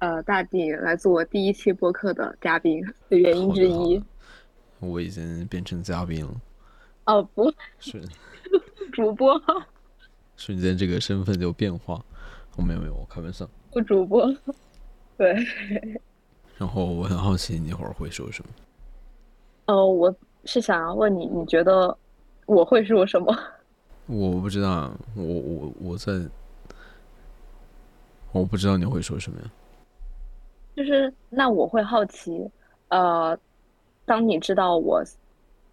[0.00, 4.00] 呃大地来做我第一期播客的嘉宾的原因之一。
[4.80, 6.40] 我已经变成嘉宾了。
[7.06, 8.00] 哦，不是
[8.92, 9.42] 主播。
[10.36, 12.04] 瞬间这个身份就变化，
[12.56, 13.48] 我没有没有，我开玩笑。
[13.72, 14.30] 我主播，
[15.20, 16.00] 对。
[16.56, 18.50] 然后我很好奇，你一会儿会说什么？
[19.66, 20.14] 呃，我
[20.46, 21.94] 是想要问你，你觉得
[22.46, 23.36] 我会说什么？
[24.08, 26.12] 我不知道，我我我在，
[28.32, 29.50] 我不知道你会说什么呀。
[30.74, 32.50] 就是那我会好奇，
[32.88, 33.38] 呃，
[34.06, 35.04] 当你知道我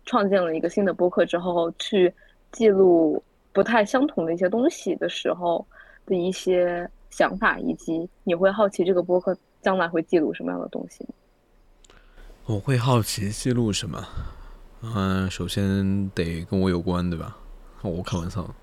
[0.06, 2.14] 创建了一个新的播客之后，去
[2.52, 3.24] 记录。
[3.54, 5.66] 不太相同的一些东西的时候
[6.06, 11.10] 的一些想法，以及你会好奇这个播客将来会记录什么样的东西吗？
[12.46, 14.08] 我会好奇记录什么？
[14.82, 17.36] 嗯，首先得跟我有关，对吧？
[17.82, 18.54] 我开玩笑。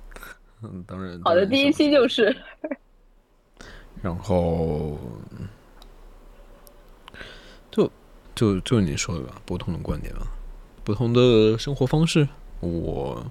[0.63, 1.21] 嗯，当然。
[1.23, 2.35] 好的，第一期就是。
[4.01, 4.99] 然后，
[7.71, 7.91] 就
[8.35, 10.27] 就就你说的吧，不同的观点吧，
[10.85, 12.29] 不同的生活方式。
[12.61, 13.25] 我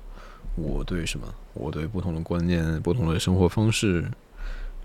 [0.55, 1.27] 我对什么？
[1.53, 4.09] 我对不同的观念、不同的生活方式，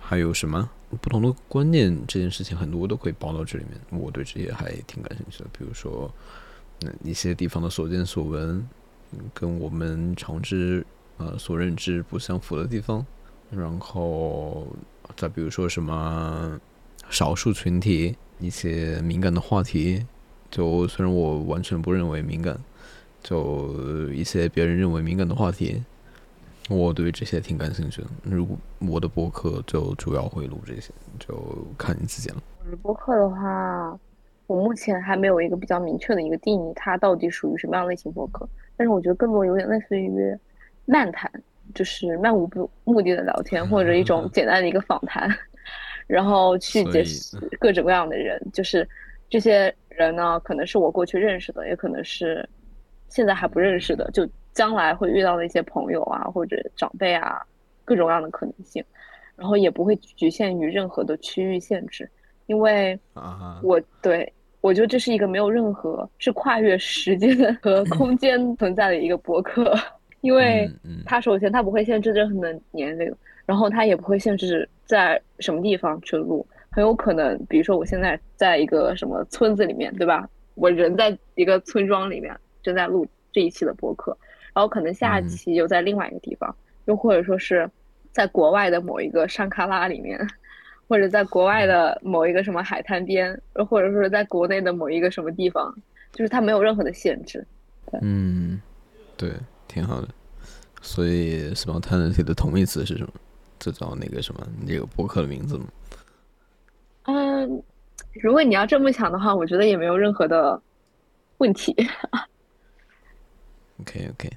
[0.08, 0.70] 还有什么
[1.02, 1.94] 不同的观念？
[2.06, 4.00] 这件事情很多都可以包到这里面。
[4.00, 5.50] 我对这些还挺感兴趣的。
[5.52, 6.10] 比如说，
[6.80, 8.66] 那一些地方的所见所闻，
[9.34, 10.82] 跟我们常知
[11.18, 13.04] 呃所认知不相符的地方，
[13.50, 14.66] 然后。
[15.16, 16.60] 再比如说什么
[17.08, 20.04] 少数群体一些敏感的话题，
[20.50, 22.60] 就虽然我完全不认为敏感，
[23.22, 25.82] 就一些别人认为敏感的话题，
[26.68, 28.08] 我对这些挺感兴趣的。
[28.22, 31.36] 如果我的博客就主要会录这些，就
[31.76, 32.36] 看你自己了。
[32.64, 33.98] 我的博客的话，
[34.46, 38.48] 我目前还没有一个比较明确的一个定义，它到底属于什么样类型博客？
[38.76, 40.36] 但是我觉得更多有点类似于
[40.84, 41.30] 漫谈。
[41.74, 42.48] 就是漫无
[42.84, 45.28] 目的的聊天，或者一种简单的一个访谈，
[46.08, 48.40] 然后去结识各种各样的人。
[48.54, 48.88] 就是
[49.28, 52.48] 这些人呢，可能是我过去认识的，也可能是
[53.10, 54.26] 现在还不认识的，就
[54.58, 57.40] 将来会遇到的一些朋友啊，或者长辈啊，
[57.84, 58.84] 各种各样的可能性。
[59.36, 62.10] 然后也不会局限于任何的区域限制，
[62.46, 62.98] 因为
[63.62, 69.72] 我对我觉得这是一个没有任何是跨越时间和空间存在的一个博客。
[70.22, 70.68] 因为
[71.06, 73.14] 它首先它不会限制任何的年龄，
[73.46, 80.28] 然后它也不会限制在什么地方去录，很有可能，比如说我现在在一个什么村子里面，对吧？
[80.56, 84.18] 我人在一个村庄里面正在录这一期的播客，
[84.58, 86.52] 然后可能下期又在另外一个地方，
[86.86, 87.70] 又或者说是
[88.10, 90.18] 在国外的某一个山卡拉里面，
[90.88, 93.40] 或者在国外的某一个什么海滩边，
[93.70, 95.72] 或者说是在国内的某一个什么地方，
[96.10, 97.46] 就是它没有任何的限制。
[98.02, 98.60] 嗯，
[99.16, 99.32] 对。
[99.68, 100.08] 挺好的，
[100.82, 103.12] 所以 spontaneity 的同义词是什么？
[103.60, 104.44] 这叫那个什么？
[104.58, 105.66] 你这个博客的名字吗？
[107.04, 107.62] 嗯，
[108.14, 110.60] 如果你要这么想的话，我觉得也没有任何的
[111.36, 111.76] 问题。
[113.80, 114.28] OK OK，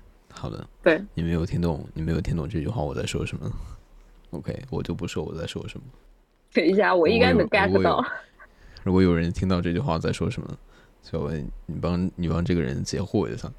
[0.41, 0.67] 好的。
[0.81, 3.47] 对，你没有听懂，你没有听懂这句话我在说什么
[4.31, 5.85] ？OK，我就不说我在说什么。
[6.51, 8.03] 等一下，我应该能 get 到。
[8.81, 10.57] 如果有人听到这句话在说什么，
[11.03, 13.51] 小文，你帮你帮这个人解惑一下。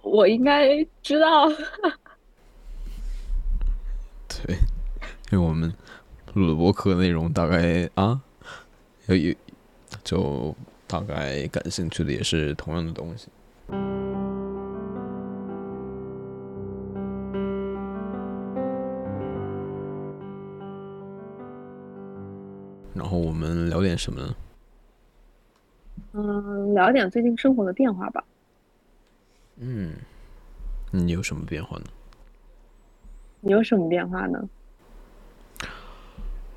[0.00, 1.48] 我应该知道，
[4.30, 4.54] 对，
[5.32, 5.74] 因为我们
[6.34, 8.20] 录的播客内容大概啊，
[9.08, 9.34] 有有
[10.04, 10.54] 就
[10.86, 13.26] 大概感兴趣的也是同样的东西。
[23.08, 24.36] 然后我们聊点什么呢？
[26.12, 28.22] 嗯，聊点最近生活的变化吧。
[29.56, 29.94] 嗯，
[30.90, 31.84] 你有什么变化呢？
[33.40, 34.46] 你有什么变化呢？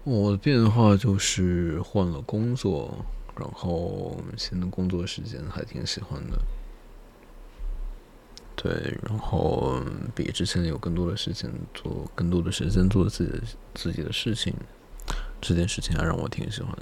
[0.03, 2.97] 我的变化就是换了工作，
[3.39, 6.37] 然后新的工作时间还挺喜欢的。
[8.57, 8.73] 对，
[9.07, 9.81] 然后
[10.13, 13.41] 比之前有更多的事情做，更多的时间做自己的
[13.73, 14.53] 自己的事情，
[15.41, 16.73] 这件事情还让我挺喜欢。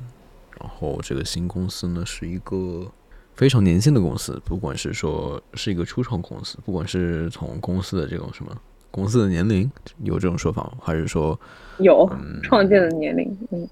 [0.60, 2.92] 然后这个新公司呢，是一个。
[3.36, 8.54] 非常年轻的公司，不管是说是一个初创公司，不管是从公司的这种什么
[8.92, 9.72] 公司的年龄
[10.04, 11.40] 有这种说法吗，还是说
[11.78, 12.06] 有
[12.44, 13.66] 创建的年龄，嗯，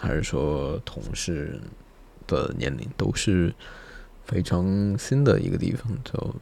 [0.00, 1.60] 还是说同事
[2.26, 3.54] 的年龄都是
[4.24, 6.34] 非常新的一个地方，就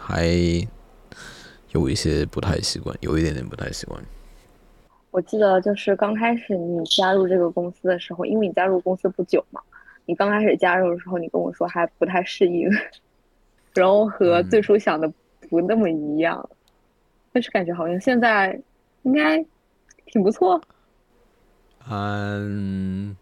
[0.00, 0.34] 还
[1.72, 4.02] 有一些不太习惯，有一点点不太习惯。
[5.12, 9.60] 我记得就是刚开始你加入这个公司的时候，因为你加入公司不久嘛。
[10.04, 12.68] 你刚开始加入的时候，你跟我说还不太适应，
[13.74, 15.08] 然后和最初想的
[15.48, 16.50] 不那么一样，
[17.30, 18.60] 但是感觉好像现在
[19.02, 19.44] 应该
[20.06, 20.60] 挺不错。
[21.88, 23.16] 嗯，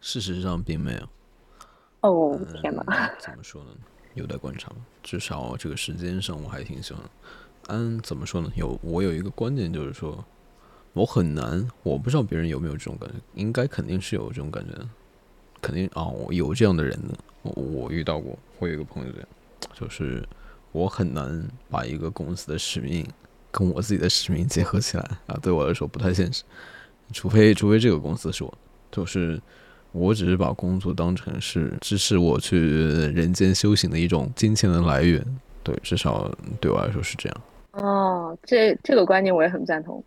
[0.00, 1.00] 事实上并没有。
[2.02, 3.10] 哦天哪！
[3.18, 3.70] 怎么说呢？
[4.14, 4.70] 有待观察。
[5.02, 7.02] 至少这个时间上我还挺喜欢。
[7.68, 8.50] 嗯，怎么说呢？
[8.56, 10.24] 有我有一个观点，就是说
[10.92, 14.86] 我很难，我不知道别人有没有这种感觉，应该肯定是有这种感觉的。
[15.62, 18.38] 肯定啊，我有这样的人的，我我遇到过。
[18.58, 19.28] 我有一个朋友这样，
[19.74, 20.22] 就是
[20.72, 23.06] 我很难把一个公司的使命
[23.50, 26.42] 跟我自己的使命结合起来啊，对我来说不太现实。
[27.12, 28.58] 除非除非这个公司是我，
[28.90, 29.40] 就是
[29.92, 35.24] 我只是把工作当成是支持我去人间修行的一种金钱的来源。
[35.62, 37.40] 对，至少对我来说是这样。
[37.72, 40.02] 哦，这这个观念我也很赞同。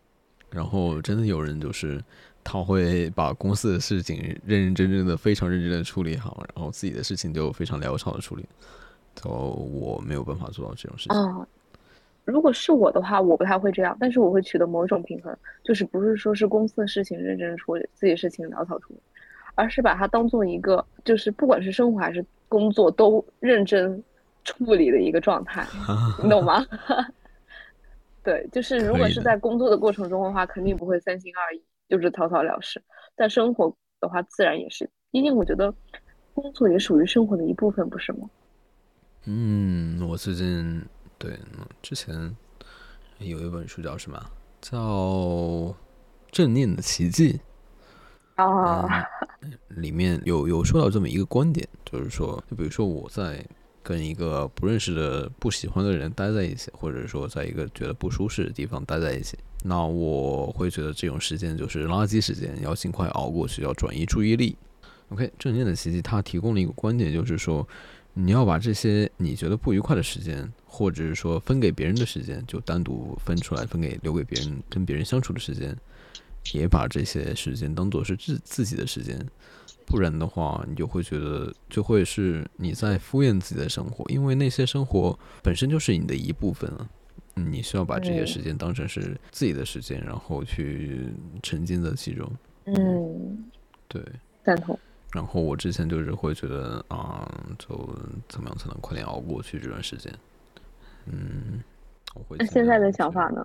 [0.53, 2.01] 然后真的有人就是
[2.43, 8.45] 他会把公司的事情认认真真的、非常认真的处理好，然后自己的事情就非常潦草的处理。
[9.15, 11.17] 就我没有办法做到这种事情。
[11.17, 11.47] 啊，
[12.25, 18.99] 如果是我的话，我不太会这样，但是我会取得某种平衡，就是不是说是公司的事情认真处理，自己事情潦草处理，
[19.55, 24.03] 而是把它当做一个，就是不管是生活还是工作都认真
[24.43, 25.65] 处理的一个状态，
[26.23, 26.65] 你懂吗？
[28.23, 32.81] 对，就是如果是在工作的过程中的话，肯定不会三心二意，就是草草了事。
[33.15, 35.73] 但生活的话，自然也是，毕竟我觉得
[36.33, 38.29] 工作也属于生活的一部分，不是吗？
[39.25, 40.81] 嗯，我最近
[41.17, 41.38] 对
[41.81, 42.33] 之前
[43.19, 44.17] 有一本书叫什么？
[44.62, 44.79] 叫
[46.31, 47.41] 《正念的奇迹》
[48.41, 49.05] 啊，
[49.67, 53.45] 里面有有说到这么一个观点，就是说，就比如说我在。
[53.83, 64.55] 跟一个不认识的、不喜欢的人待在一起，或者说在一个觉得不舒适的地方待在一起，那我会觉得这种时间就是垃圾时间，要尽快熬过去，要转移注意力。
[65.09, 67.67] OK，正念的奇迹它提供了一个观点，就是说
[68.13, 75.77] 你要把这些你觉得不愉快的时间，或者是说分给别人的时间，就单独分出来，分给留给别人跟别人相处的时间，
[76.53, 79.19] 也把这些时间当做是自自己的时间。
[79.85, 86.89] 不然的话，你就会觉得就会是你在敷衍自己的生活，因为那些生活本身就是你的一部分啊。
[87.35, 91.07] 你需要把这些时间当成是自己的时间，然后去
[91.41, 92.31] 沉浸在其中。
[92.65, 93.43] 嗯，
[93.87, 93.99] 对，
[94.43, 94.77] 赞同。
[95.11, 97.75] 然后我之前就是会觉得啊，就
[98.29, 100.13] 怎么样才能快点熬过去这段时间？
[101.07, 101.59] 嗯，
[102.13, 102.37] 我会。
[102.37, 103.43] 那现在的想法呢？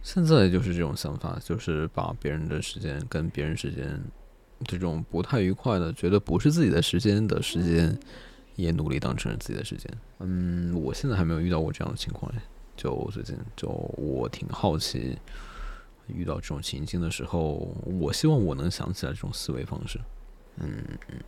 [0.00, 4.00] 现在就是这种想法，就是把别人的时间跟别人时间。
[4.66, 7.98] 这种不太愉快的，觉得不是自己的时间的时间，
[8.56, 9.90] 也努力当成了自己的时间。
[10.20, 12.32] 嗯，我现在还没有遇到过这样的情况。
[12.76, 15.16] 就最近，就我挺好奇，
[16.08, 20.00] 遇到这种情境的时候，我希望我能想起来这种思维方式。
[20.56, 20.68] 嗯，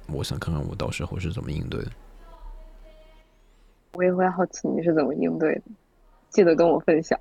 [0.08, 1.90] 我想看看我到时候是怎么应对的。
[3.92, 5.62] 我也会好奇你是怎么应对的，
[6.30, 7.16] 记得跟我分享。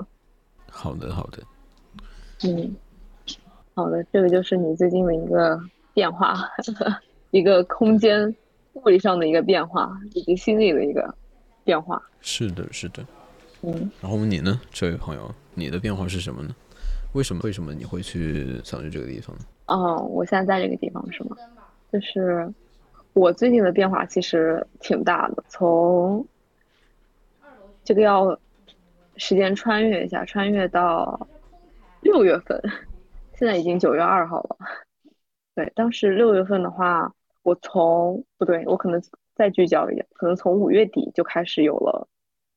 [0.71, 1.43] 好的，好的。
[2.43, 2.75] 嗯，
[3.75, 5.61] 好的，这个就是你最近的一个。
[5.95, 6.37] 变化，
[7.31, 8.35] 一个空间
[8.73, 11.15] 物理上的一个变化，以及心理的一个
[11.63, 11.99] 变化。
[12.21, 13.03] 是的，是的。
[13.63, 13.89] 嗯。
[14.01, 16.55] 然后你呢，这位朋友，你的变化是什么呢？
[17.13, 17.41] 为什么？
[17.45, 19.35] 为什么你会去想去这个地方？
[19.67, 21.37] 哦，我现在在这个地方是吗？
[21.91, 22.53] 就是
[23.13, 26.27] 我最近的变化其实挺大的，从
[27.85, 28.37] 这个要
[29.15, 31.25] 时间穿越一下，穿越到
[32.01, 32.61] 六月份，
[33.39, 34.57] 现在已经九月二号了。
[35.55, 39.01] 对，当时六月份的话，我从不对，我可能
[39.33, 42.07] 再聚焦一点，可能从五月底就开始有了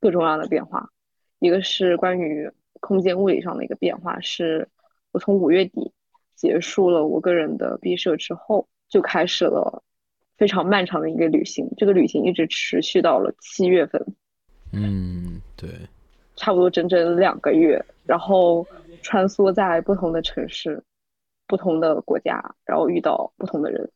[0.00, 0.90] 各种各样的变化。
[1.38, 4.68] 一个是关于空间物理上的一个变化，是
[5.12, 5.92] 我从五月底
[6.34, 9.82] 结束了我个人的毕设之后，就开始了
[10.37, 11.68] 非常漫长的一个旅行。
[11.76, 14.04] 这个旅行一直持续到了七月份。
[14.72, 15.70] 嗯，对，
[16.34, 18.66] 差不多整整两个月，然后
[19.02, 20.82] 穿梭在不同的城市。
[21.48, 23.90] 不同的国家，然后遇到不同的人。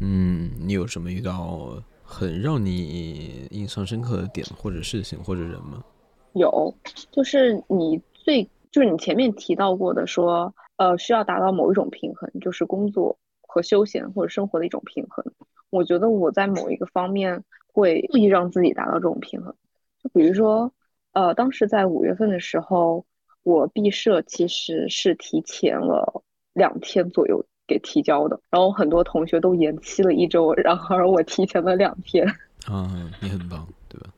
[0.00, 5.84] 嗯，你有什么遇到很让你印象深刻的点，或者事情，或者人吗？
[6.32, 6.74] 有，
[7.12, 15.24] 就是你最，就是你前面提到过的，说，呃，需要达到某一种平衡，就是工作和休闲或者生活的一种平衡。
[15.70, 19.54] 我觉得我在某一个方面会故意让自己达到这种平衡。
[20.02, 20.72] 就比如说，
[21.12, 23.04] 呃，当时在五月份的时候，
[23.42, 26.24] 我毕设其实是提前了。
[26.52, 32.26] 两天左右给提交的，然后很多同学都延期了一周，然而我提前了两天。
[32.66, 34.08] 啊，你很棒，对吧？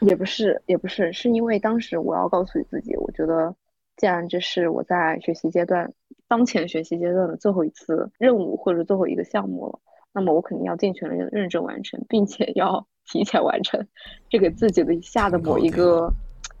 [0.00, 3.54] 也不是，也不是，是因为当时我要告诉自己，我觉得
[3.96, 5.92] 既然这是我在学习阶段、
[6.28, 9.78] 当前学习阶段的最后一次任务或者最后一个项目了，
[10.12, 13.86] 那么我肯定要尽全力认真完成，并且要 提前完成，
[14.28, 16.12] 这给自己的下的某一个、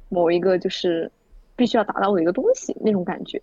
[0.08, 1.10] 某一个就是
[1.54, 3.40] 必须要达到的一个东西那种感觉。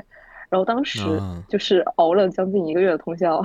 [0.51, 0.99] 然后当时
[1.47, 3.41] 就是熬了将近一个月的通宵，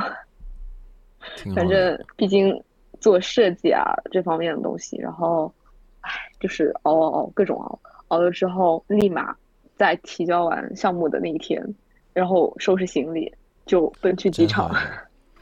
[1.55, 2.61] 反正毕竟
[3.01, 5.55] 做设计啊这方面的东西，然后，
[6.01, 6.11] 唉，
[6.41, 7.78] 就是熬熬熬各种熬，
[8.09, 9.33] 熬了之后立马
[9.76, 11.64] 在提交完项目的那一天，
[12.12, 13.33] 然后收拾行李
[13.66, 14.74] 就奔去机场。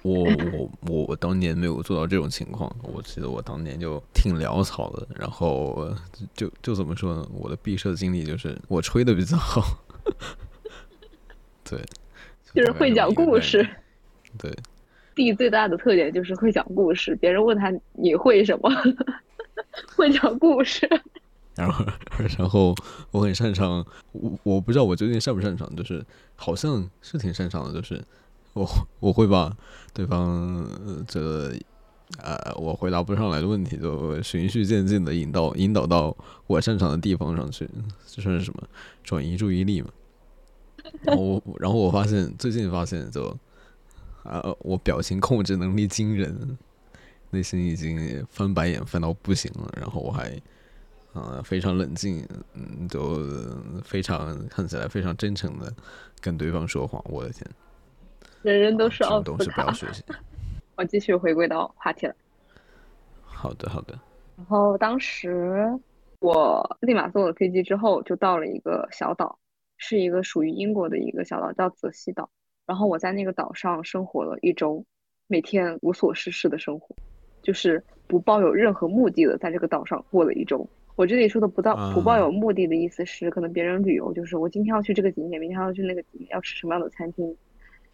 [0.02, 5.88] 我我我我当年没有做到这种情况，我记得我当年就挺潦草的，然后
[6.34, 7.26] 就就怎么说呢？
[7.32, 9.62] 我的毕设经历就是我吹的比较好。
[11.68, 11.80] 对，
[12.54, 13.66] 就是会讲故事。
[14.38, 14.52] 对
[15.14, 17.14] ，D 最大的特点就是会讲故事。
[17.16, 18.70] 别人问他你会什么，
[19.96, 20.88] 会讲故事。
[21.56, 21.84] 然后
[22.36, 22.74] 然后
[23.12, 26.04] 我很擅长，我我不知道我究竟擅不擅长，就是
[26.34, 28.02] 好像是挺擅长的，就是
[28.54, 29.56] 我我会把
[29.92, 30.68] 对方
[31.06, 31.52] 这个
[32.20, 36.16] 呃我回答不上来的问题，就循序渐进的引导引导到
[36.48, 37.70] 我擅长的地方上去，
[38.04, 38.60] 这算是什么
[39.04, 39.88] 转移注意力嘛？
[41.02, 43.36] 然后然后我发现最近发现就
[44.22, 46.56] 啊我表情控制能力惊人。
[47.30, 50.40] 内心已经翻白眼翻到不行了，然后我还，
[51.14, 53.18] 啊，非常冷静，嗯，就
[53.82, 55.74] 非常看起来非常真诚的
[56.20, 57.02] 跟对方说话。
[57.06, 57.44] 我的天，
[58.42, 59.74] 人人都是奥斯卡。
[60.78, 62.14] 我继续回归到话题了。
[63.24, 63.98] 好的，好的。
[64.36, 65.68] 然后当时
[66.20, 69.36] 我立马坐了飞机之后，就到了一个小岛，
[69.76, 72.30] 是一个属于英国的一个小岛，叫泽西岛。
[72.66, 74.84] 然后我在那个岛上生活了一周，
[75.26, 76.94] 每天无所事事的生活。
[77.42, 80.66] 就是不抱有任何目的的，在这个岛上过了一周。
[80.96, 87.36] 我这里说的不到不抱有目的的意思是，可能别人旅游就是我今天要去这个景点，明天要去那个景点，要吃什么样的餐厅。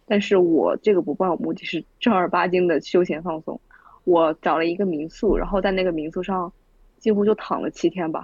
[0.05, 3.59] 但是我这个不抱有目的，是正儿八经的休闲放松。
[4.05, 6.53] 我找了一个民宿，然后在那个民宿上
[6.97, 8.23] 几乎就躺了七天吧，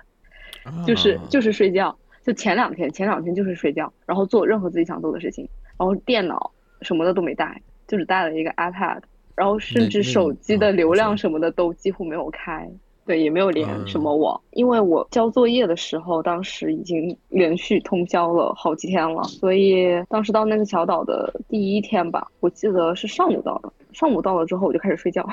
[0.86, 1.94] 就是就是睡觉。
[2.26, 5.48] 就前两天，前两天就是睡觉，然后做任何自己想做的事情，
[5.78, 6.50] 然后电脑
[6.82, 9.00] 什么的都没带，就只带了一个 iPad。
[9.36, 12.66] 然后甚至手机的流量什么的都几乎没有开，
[13.04, 25.28] 对，也没有连什么网，因为我交作业的时候，当时已经连续通宵了好几天了，所以当时到那个小岛的第一天吧，我记得是上午到的，上午到了之后我就开始睡觉，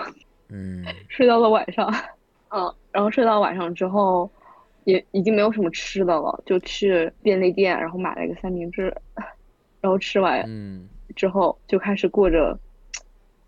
[0.49, 1.89] 嗯， 睡到了晚上，
[2.51, 4.29] 嗯，然后睡到晚上之后，
[4.85, 8.95] 也已经没有什么吃的了，就去便利店，然后买了一个三明治，
[9.81, 12.57] 然后吃完，嗯，之后就开始过着。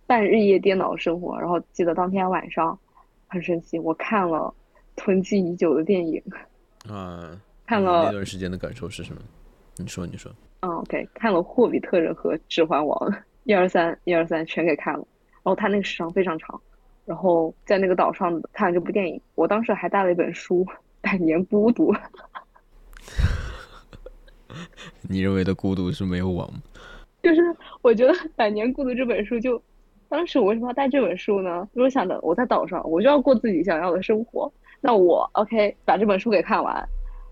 [0.07, 2.77] 半日夜颠倒的生活，然后记得当天晚上
[3.27, 4.53] 很神奇，我看了
[4.95, 6.21] 囤积已久的电影。
[6.87, 9.21] 啊，看了那段时间的感受是什么？
[9.77, 10.31] 你说，你说。
[10.59, 12.95] 嗯，OK，看了《霍比特人》和《指环王》，
[13.45, 14.99] 一二三，一二三全给看了。
[15.37, 16.61] 然后他那个时长非常长，
[17.05, 20.63] 然后在那个岛上看了这部电影，我当时还带了一本书
[21.05, 21.93] 《百年孤独》。
[25.07, 26.59] 你认为的孤独是没有网吗？
[27.21, 27.41] 就是
[27.83, 29.61] 我觉得《百年孤独》这本书就。
[30.07, 31.67] 当时我为什么要带这本书呢？
[31.73, 34.51] 因为想着我在岛上，我就要过自己想要的生活。
[34.79, 36.87] 那我 OK 把这本书给看完，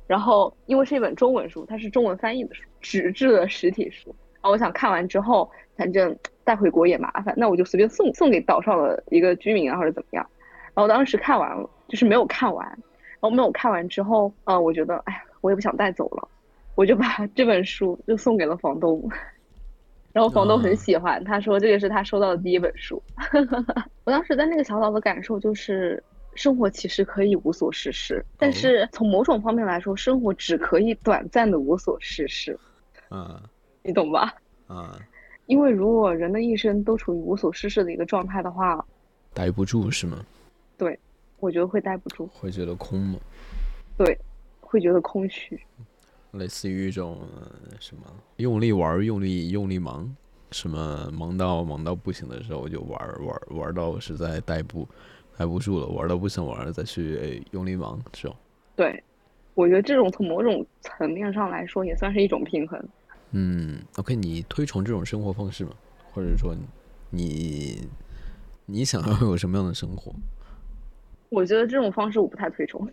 [0.07, 4.13] 然后因为是一本中文书，它是中文翻译的书，纸质的实体书。
[4.33, 10.27] 然后我想看完之后，反正带回国也麻烦，那我就随便送送给岛上的一个居民啊，或者怎么样。
[10.73, 12.79] 然后当时看完了，就是没有看完。
[13.23, 16.27] 然后没有看完之后，嗯，我觉得哎呀，我也不想带走了，
[16.75, 19.01] 我就把这本书就送给了房东。
[20.11, 23.01] 然后房东很喜欢，他说这个是他收到的第一本书。
[24.03, 26.03] 我当时在那个小岛的感受就是，
[26.35, 32.59] 生活其实可以无所事事，但是从某种方面来说，生活只可以短暂的无所事事。
[33.09, 33.39] 嗯，
[33.83, 34.35] 你懂吧？
[34.67, 34.99] 啊，
[35.45, 38.85] 因为如果人的一生都处于无所事事的一个状态的话，
[39.33, 40.17] 待不住是吗？
[40.77, 40.99] 对，
[41.43, 42.25] 我觉得会待不住。
[42.27, 43.19] 会觉得空吗？
[43.97, 44.17] 对，
[44.61, 45.59] 会觉得空虚。
[46.31, 47.19] 类似于一种
[47.81, 48.03] 什么
[48.37, 50.09] 用力玩、用力用力忙，
[50.51, 54.87] 什么忙到忙到不行的时候就玩玩玩到实在待不
[55.37, 58.33] 待不住了，玩到不想玩了再去用力忙，这种。
[58.77, 59.03] 对，
[59.53, 62.81] 我觉得这种从某种层面上来说也算是一种平衡。
[63.31, 65.71] 嗯，OK，你推崇这种生活方式吗？
[66.13, 66.55] 或者说
[67.09, 67.85] 你
[68.65, 70.15] 你想要有什么样的生活？
[71.33, 72.87] 我觉得这种方式我不太推崇。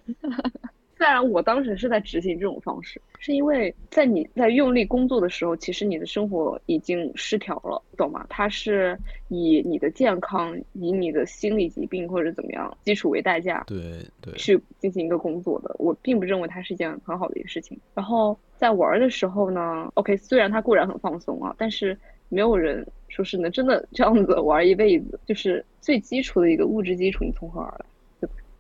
[0.97, 8.27] 虽然我当时是在执行这种方式，是因为在你在用力工作的时候，其实你的生活已经失调了，懂吗？
[8.29, 13.81] 它是以你的健康、以你的心理疾病或者怎么样基础为代价，对
[14.21, 15.75] 对，去进行一个工作的。
[15.79, 17.81] 我并不认为它是一件很好的一个事情。
[17.95, 21.97] 然后在玩的时候呢，OK，虽然它固然很放松啊，但是
[22.29, 25.19] 没有人说是能真的这样子玩一辈子。
[25.25, 27.87] 就是最基础的一个物质基础，你从何而来？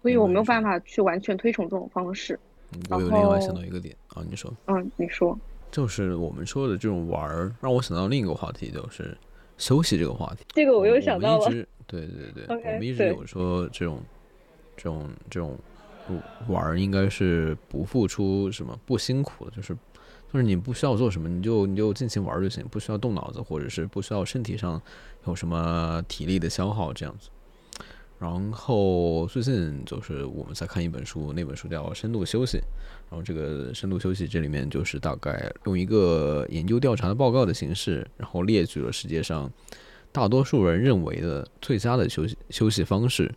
[0.03, 2.39] 所以我没有办法去完全推崇这种方式。
[2.89, 5.37] 我有另外想到一个点啊，你说，嗯，你说，
[5.71, 9.17] 就是我们说的这种玩儿，让我想到另一个话题，就是
[9.59, 10.45] 休息这个话题。
[10.49, 11.51] 这个我又想到了。
[11.87, 14.01] 对对对，我们一直有说这种
[14.77, 15.59] 这种这种
[16.47, 19.77] 玩儿应该是不付出什么不辛苦的，就是
[20.33, 24.81] 就是你不需要做什么，你就你就尽情玩就行，不需要动脑子，或者是不需要身体上
[25.27, 27.29] 有什么体力的消耗这样子。
[28.21, 32.59] 然后最近就是我们在看一本书，那本书叫《深度休息》。
[33.09, 39.51] 然后这个深度休息这里面就是大概用一个研究调查的报告的形式，然后列举了世界上
[40.13, 43.33] 大多数人认为的最佳的休息休息方式，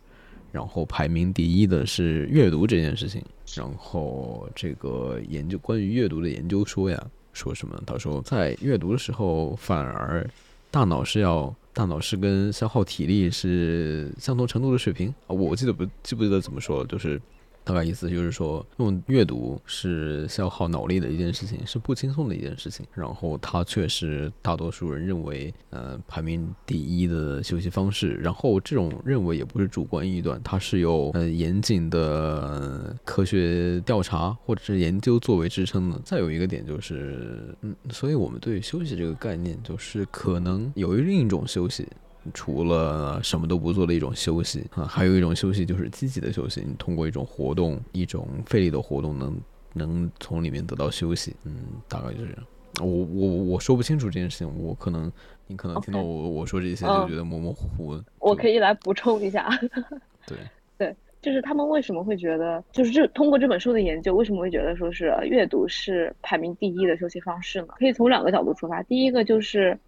[0.52, 3.20] 然后排名第一的是阅读这件事情。
[3.56, 7.82] 然后这个研究关于阅读的研究说呀，说什么？
[7.86, 10.28] 他说在阅读的时候，反而
[10.74, 15.30] 大脑是要大脑是跟消耗体力是相同程度的水平啊。
[15.30, 17.22] 我记得不记不记得怎么说，就是。
[17.64, 22.84] 大概意思就是说，用阅读是消耗脑力的一件事情，是不轻松的一件事情。
[22.92, 28.12] 然后它却是大多数人认为，呃，排名第一的休息方式。
[28.16, 35.98] 然后这种认为也不是主观臆断，它是有呃严谨的科学调查或者是研究作为支撑的。
[36.04, 41.88] 再有一个点就是，嗯，所以我们对休息这个概念，就是可能有另一种休息。
[42.32, 46.62] 除了什么都不做的一种休息啊，还有一种休息就是积极的休息。
[46.66, 49.36] 你通过一种活动，一种费力的活动，能
[49.74, 51.36] 能从里面得到休息。
[51.44, 51.54] 嗯，
[51.86, 52.44] 大概就是这样。
[52.80, 55.12] 我我我说不清楚这件事情，我可能
[55.46, 58.02] 你可能听到我我说这些就觉得模模糊糊。
[58.18, 59.48] 我可以来补充一下。
[60.26, 60.38] 对
[60.78, 67.68] 对，就是他们为什么会觉得，就是这通过这本书的研究，为什么会觉得说是阅读是排名第一的休息方式呢？
[67.78, 68.82] 可以从两个角度出发。
[68.84, 69.78] 第一个就是。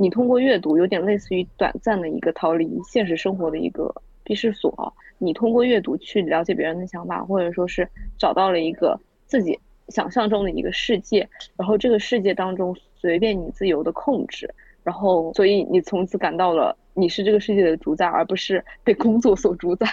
[0.00, 3.94] 你通过阅读，有点类似于短暂的一个逃离现实生活的一个
[4.24, 4.94] 避世所。
[5.18, 7.86] 你通过阅读去了解别人的想法，或者说是
[8.16, 14.48] 找到了一个自己想象中的一个世界，然后这个世界当中随便你自由的控制，
[14.82, 19.86] 然后所以你从此感到了你是这个世界的主宰，而不是被工作所主宰，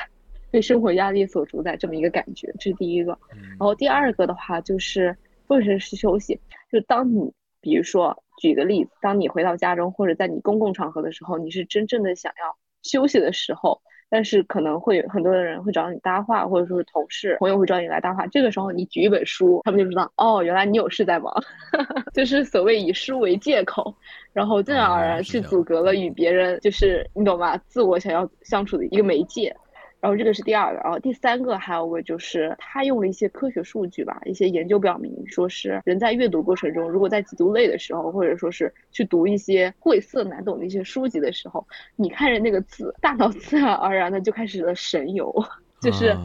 [0.50, 2.50] 被生活压力所主宰这么一个感觉。
[2.58, 3.20] 这是第一个。
[3.30, 5.14] 然后第二个的话就是
[5.50, 6.40] 或者是休息，
[6.72, 7.30] 就当你
[7.60, 8.18] 比如说。
[8.38, 18.26] 举个例子，当你回到家中或者在你公共场合的时候，你是真正的想要休息的时候，但是可能会很多的人会找你搭话，或者说是同事朋友会找你来搭话。
[18.28, 21.34] 这个时候你举一本书，他们就知道哦，原来你有事在忙，
[22.14, 23.94] 就是所谓以书为借口，
[24.32, 29.54] 然后自然而然去阻隔了与别人就是你懂吧，自我想要相处的一个媒介。
[30.00, 45.34] 然后这个是第二个，然后第三个还有个就是他用了一些科学数据吧，一些研究表明，说是人在阅读过程中，如果在极度累的时候，或者说是去读一些晦涩难懂的一些书籍的时候，你看着那个字，大脑自然而然的就开始了神游，
[45.82, 46.16] 就是，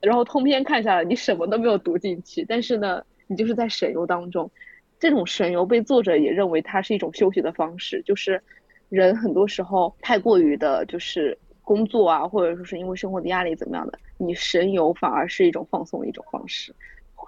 [0.00, 4.50] 然后通篇看下来，你什么都没有读进去，但是呢，你就是在神游当中，
[4.98, 8.42] 这种神游被作者也认为它是一种休息的方式，就是
[8.88, 11.38] 人很多时候太过于的，就是。
[11.64, 16.74] 工作啊，或者说是因为生活的压力怎么样的，你神游反而是一种放松的一种方式，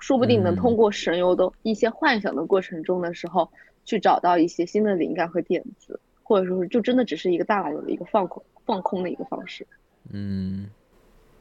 [0.00, 3.48] 说不定能通过神游的一些幻想的过程中的时候，
[3.84, 9.66] 去找到一些新的灵感和点子，或者说是就真的只是一个大脑的一个放空放空的一个方式。
[10.10, 10.68] 嗯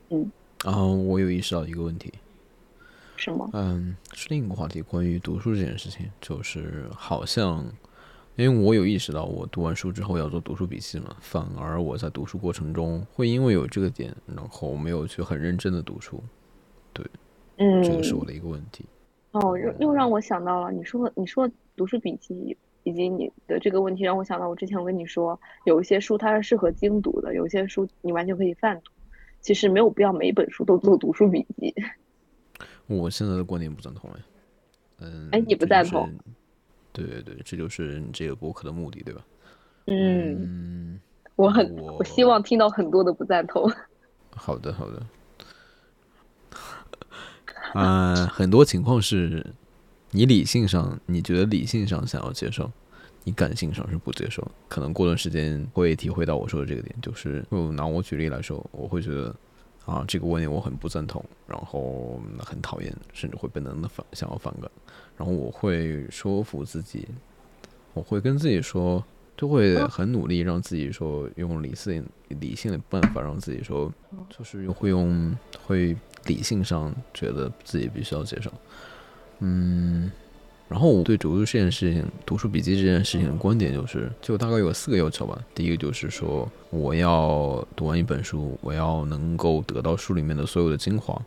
[0.10, 0.32] 嗯。
[0.64, 2.14] 然后我有意识到一个问题。
[3.18, 3.50] 什么？
[3.54, 7.66] 嗯，是另一个话题，关于读书这件事情，就是好像。
[8.36, 16.24] 因为我有意识到，我读完书之后要做读书笔记嘛，反而我在读书过程中会因为有这个点，然后没有去很认真的读书，
[16.94, 17.06] 对，
[17.58, 18.86] 嗯，这个是我的一个问题。
[19.34, 28.92] 哦，又又让我想到了，你说你说读书笔记以及你的这个问题，让我想到我之前我跟你说，有一些书它是适合精读的，有一些书你完全可以泛读，
[29.42, 31.74] 其实没有必要每一本书都做读书笔记。
[32.88, 34.20] 我现在的观点不赞同哎，
[35.02, 36.10] 嗯，哎，你不赞同？
[36.94, 39.22] 对对对，这就是你这个博客的目的，对吧？
[39.88, 40.98] 嗯，
[41.36, 43.70] 我很我希望听到很多的不赞同。
[44.36, 45.04] 好 的好的，
[47.74, 49.46] 啊， 很多情况是
[50.12, 52.72] 你理性上你觉得理性上想要接受，
[53.24, 54.48] 你感性上是不接受。
[54.70, 59.36] 可能过段时间会体会到我说的这个点，就是就拿我举例来说，我会觉得
[59.86, 64.72] 啊，这个观点我很不赞同，然后很讨厌，甚至会本能的反想要反感。
[65.18, 67.08] 然后我会说服自己，
[67.94, 69.04] 我会跟自己说，
[69.36, 73.92] 就会很努力让自己说用理性理性的办法让自己说，
[74.30, 78.52] 就是会用会理性上觉得自己必须要接受，
[79.40, 80.10] 嗯，
[80.74, 85.40] 然后我对读书这件事情、读书笔记这件事情的观点就是，就大概有四个要求吧。
[85.54, 91.22] 第一个就是说，我要读完一本书，我要能够得到书里面的所有的精华。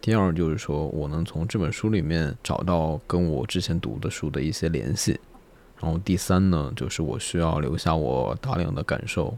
[0.00, 5.18] 第二就是说我能从这本书里面找到跟我之前读的书的一些联系，
[5.80, 9.36] 然后第三呢，就是我需要留下我大量的感受，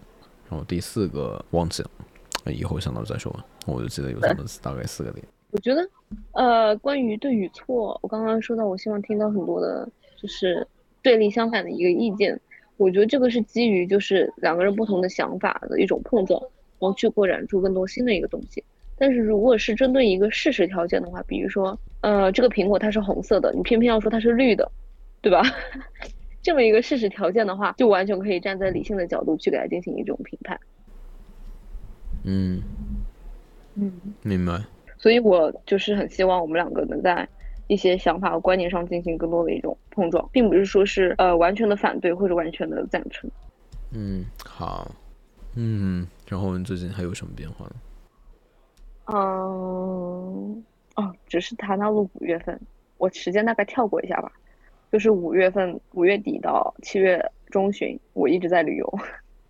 [0.50, 3.42] 然后第四个忘记了，以后想到再说吧。
[3.64, 5.26] 我就记得有这么大概四个点。
[5.51, 5.88] 我觉得，
[6.32, 9.88] 呃，关于对与错，我刚刚说到，我希望听到很多的，
[10.20, 10.66] 就是
[11.03, 12.38] 对立相反的一个意见。
[12.76, 16.38] 我觉得这个是基于就是两个人不同的想法的一种碰撞，
[16.78, 18.62] 然后去扩展出更多新的一个东西。
[18.99, 24.70] 但是如果是针对一个事实条件的话，比如说，呃，这个苹果它是红色的，你偏偏要说它是绿的，
[25.22, 25.42] 对吧？
[26.42, 30.61] 这么一个事实条件的话，就完全可以站在理性的角度去给它进行一种评判。
[32.24, 32.61] 嗯，
[33.74, 33.92] 嗯，
[34.22, 34.62] 明白。
[34.99, 37.28] 所以我就是很希望我们两个能在
[37.66, 43.30] 一些想法和观念上进行更多的一种碰撞，并不是说是呃完全的反对或者完全的赞成。
[43.92, 44.90] 嗯，好。
[45.55, 47.72] 嗯，然后你最近还有什么变化呢？
[49.07, 50.64] 嗯，
[50.97, 52.61] 哦，只是谈到了五月份，
[52.99, 54.30] 我时间大概跳过一下吧。
[54.92, 57.20] 就是五月份，五月底到七月
[57.51, 58.99] 中旬，我一直在旅游。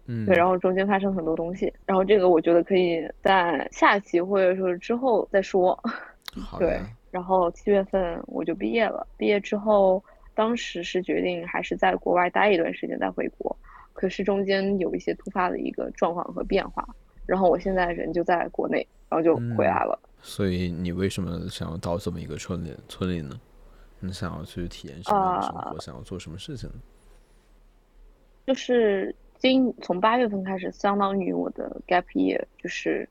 [0.07, 5.78] 嗯，对，然后中间发生很多东西，然后这个我觉得可以在下期或者说之后再说。
[6.59, 6.78] 对，
[7.11, 10.04] 然后七月份我就毕业了，毕业之后，
[10.34, 13.57] 当时是决定还是在国外待一段时间再回国，
[13.94, 16.86] 可是中间有一些突发的一个状况和变化，
[17.24, 19.98] 然后我现在人就在国内，然后就回来了。
[20.20, 23.40] 所以你为什么想要到这么一个村里村里呢？
[24.00, 25.80] 你想要去体验什么样的生活？
[25.80, 26.74] 想要做什么事情呢？
[28.46, 29.14] 就是。
[29.39, 33.09] 今从八月份开始，相当于我的 gap year，就是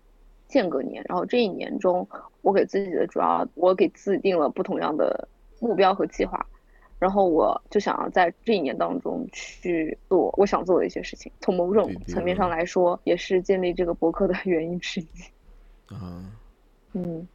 [0.48, 1.04] 间隔年。
[1.08, 2.08] 然后这一年中，
[2.42, 5.28] 我给自己的主要，我给自己定了不同样的
[5.60, 6.46] 目标和计划。
[6.98, 11.32] 然后我就想要在这一年当中去做我想做的一些事情。
[11.42, 15.08] 从某种层面上来说，也是建立这个博客的原因之一。
[15.88, 16.24] 啊，
[16.94, 17.28] 嗯，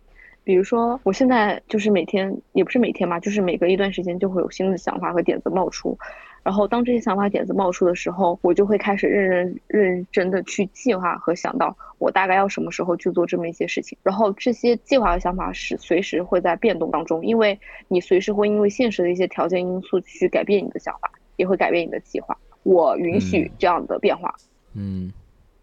[0.42, 5.96] 比如说我现在就是每天，也不是每天吧，就是每隔一段时间就会有新的想法和点子冒出。
[6.42, 13.96] 然后，当这些想法点子冒出的时候，我就会开始认认认真的去计划和想到我大概要什么时候去做这么一些事情。
[14.02, 22.36] 然后这些计划和想法是随时会在变动当中，因为你随时会因为现实的一些条件因素去改变你的想法，也会改变你的计划。
[22.62, 24.34] 我允许这样的变化，
[24.74, 25.12] 嗯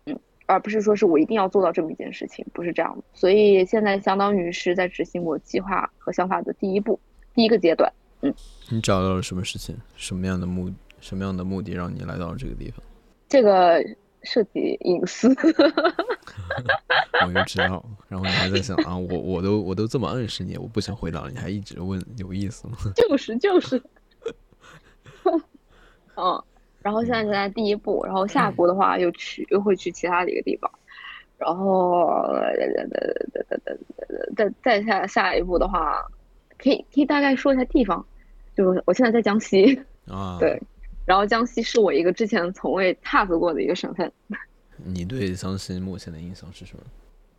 [0.06, 3.04] 嗯，而不是说是我一定要做到这么一件事情，不是这样的。
[3.14, 7.00] 所以现在相当于是在执行我计划和想法的第一步，
[7.34, 7.92] 第一个阶段。
[8.22, 8.34] 嗯，
[8.70, 9.78] 你找到了什么事情？
[9.96, 10.72] 什么样的目？
[11.00, 12.84] 什么样的目的让你来到这个地方？
[13.30, 13.80] 这个
[14.24, 15.30] 涉及隐私，
[17.24, 17.86] 我就知道。
[18.08, 22.76] 然后你还在想啊，我我都我都这么暗示你，我不想回答，你还一直问，有意思吗？
[22.96, 23.80] 就是就是。
[26.16, 26.44] 嗯，
[26.82, 30.72] 然后现在在第一步，然后下一步的话又去又会去其他的一个地方，
[31.38, 32.34] 然后
[34.36, 36.04] 再再下下一步的话。
[36.58, 38.06] 可以可以大概说一下地方，
[38.56, 40.62] 就是我现在在江西啊，对，
[41.06, 44.12] 然后江西是我一个之前从未踏足过的一个省份。
[44.86, 46.84] 你对江西目前的印象是什么？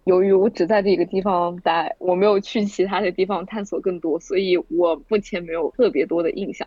[0.04, 6.66] 由于我只在这个地方待，我没有去其他的地方探索更多，所以我目前没有特别多的印象。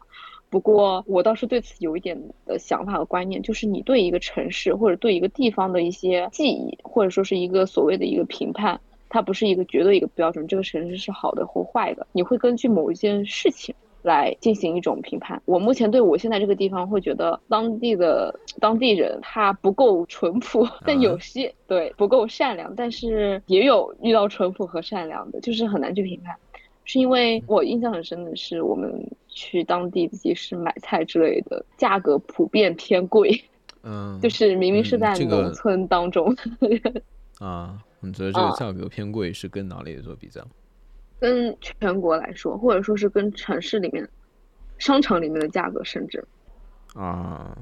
[0.50, 8.80] 不过我倒是对此有一点的想法和观念，就是你对一个城市或者对一个地方的一些记忆，或者说是一个所谓的一个评判。
[9.14, 15.40] 它不是一个绝对一个标准，这个城市是好的或坏的，你会根据某一件事情来进行一种评判。
[15.44, 26.34] 我目前对我现在这个地方会觉得当地的当地人他不够淳朴，但有些对不够善良，但是也有遇到淳朴和善良的，就是很难去评判。
[26.86, 28.92] 是因为我印象很深的是，我们
[29.28, 33.44] 去当地集市买菜之类的，价格普遍偏贵，
[33.84, 36.34] 嗯，就是明明是在农村当中，
[37.40, 37.78] 啊。
[38.02, 40.46] 你觉得这个价格偏贵是跟哪里做比较？
[41.20, 44.08] 跟全国来说，或者说是跟城市里面、
[44.80, 46.26] 商场里面的价格，甚至
[46.96, 47.56] 啊，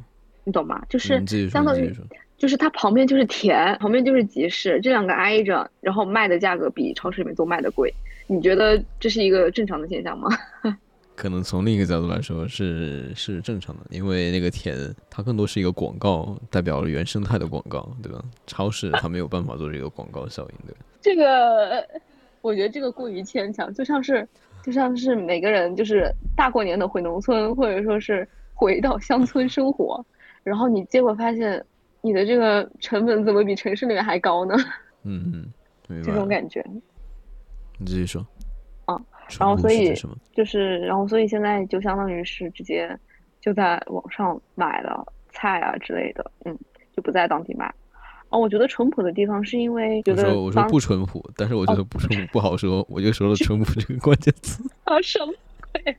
[0.46, 0.82] 你懂吗？
[0.88, 1.94] 就是相当于，
[2.38, 7.94] 就是它旁边就是田，旁边就是集市，这两个挨着，然后卖的价格比超市里面都卖的贵。
[8.28, 10.30] 你觉得这是一个正常的现象吗？
[11.20, 14.74] 可能从另一个角度来说是是正常的，因为那个田
[15.10, 18.24] 它更多是一个广告，代表了原生态的广告，对吧？
[18.48, 20.80] 超市它没有办法做这个广告效应，对吧？
[21.02, 21.86] 这个
[22.40, 24.26] 我觉得这个过于牵强，就像是
[24.64, 30.02] 就像是每个人就是大过年的回农村，或者说是回到乡村生活，
[30.42, 31.62] 然后你结果发现
[32.00, 34.56] 你的这个成本怎么比城市里面还高呢？
[35.04, 35.52] 嗯
[35.90, 36.66] 嗯，这种感觉。
[37.78, 38.26] 你继续说。
[39.38, 39.94] 然后，所以
[40.34, 42.98] 就是，然后，所以现在就相当于是直接
[43.42, 46.58] 就在网上买了菜啊之类的，嗯，
[46.96, 47.72] 就不在当地买。
[48.30, 54.64] 哦，我觉得淳朴的地方是因为觉得我说不淳朴，但是我觉得不淳朴不好说，我就说了淳朴这个关键词。
[54.86, 55.34] 啊，什么
[55.74, 55.98] 鬼？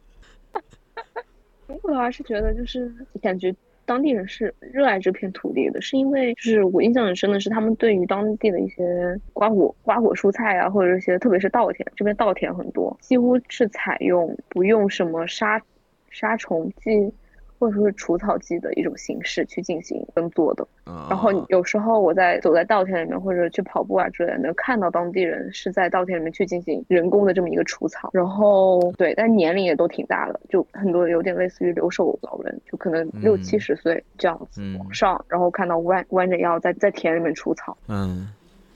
[1.67, 3.55] 淳朴的话是觉得就是感觉。
[3.91, 15.61] 当地人是热爱这片土地的，是因为就是我印象很深的是，他们对于当地的一些瓜果、瓜果蔬菜啊，或者一些特别是稻田，这边稻田很多，几乎是采用不用什么杀
[16.09, 17.13] 杀虫剂。
[17.61, 20.67] 或者说是除草剂的一种形式去进行耕作的，
[21.11, 38.27] 然后有时候我在走在稻田里面或者去跑步啊之类的，能看到当地人是在稻田里面去进行人工的这么一个除草，然后对，但年龄也都挺大的，就很多有点类似于留守老人，就可能六七十岁这样子往上，然后看到弯弯着腰在在田里面除草，嗯。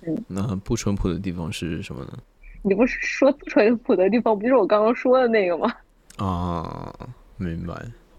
[0.07, 2.11] 嗯，那不淳朴的地方是什么呢？
[2.61, 5.73] 你不是说不淳朴的地方，不就是我刚刚说的那个吗？
[6.19, 6.95] 啊，
[7.39, 7.75] 明白。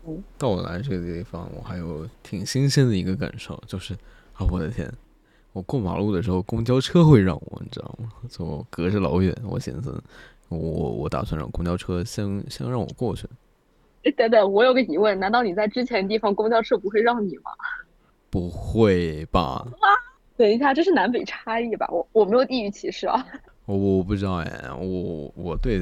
[0.07, 3.93] 嗯，到我来这个地方，我还有挺新鲜的一个感受，就是
[4.33, 4.91] 啊，我的天，
[5.51, 8.11] 我过马路的时候，公交车会让我，你知道吗？
[8.29, 10.01] 就隔着老远，我寻思，
[10.49, 13.27] 我我打算让公交车先先让我过去。
[14.15, 17.51] 等等，我有个疑问，难道你在之前地方公交车不会让你吗？
[18.29, 19.65] 不会吧？
[20.37, 21.87] 等一下，这是南北差异吧？
[21.89, 23.25] 我我没有地域歧视啊。
[23.65, 25.79] 我我不知道哎，我我对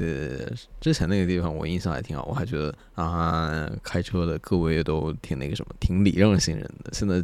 [0.80, 6.92] 之前那个地方我印象还挺好，我还觉得啊，开车的各位都挺那个什么，挺礼让行人的。
[6.94, 7.24] 现在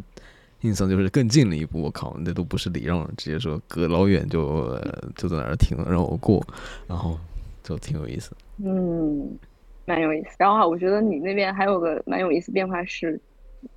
[0.60, 4.78] 印象就是更近了一步，我靠，那都不是礼让，直接说隔老远就
[5.16, 6.46] 就在那儿停了让我过，
[6.86, 7.18] 然后
[7.62, 8.30] 就挺有意思。
[8.58, 9.38] 嗯，
[9.86, 10.28] 蛮有意思。
[10.38, 13.18] 然后我觉得你那边还有个蛮有意思变化是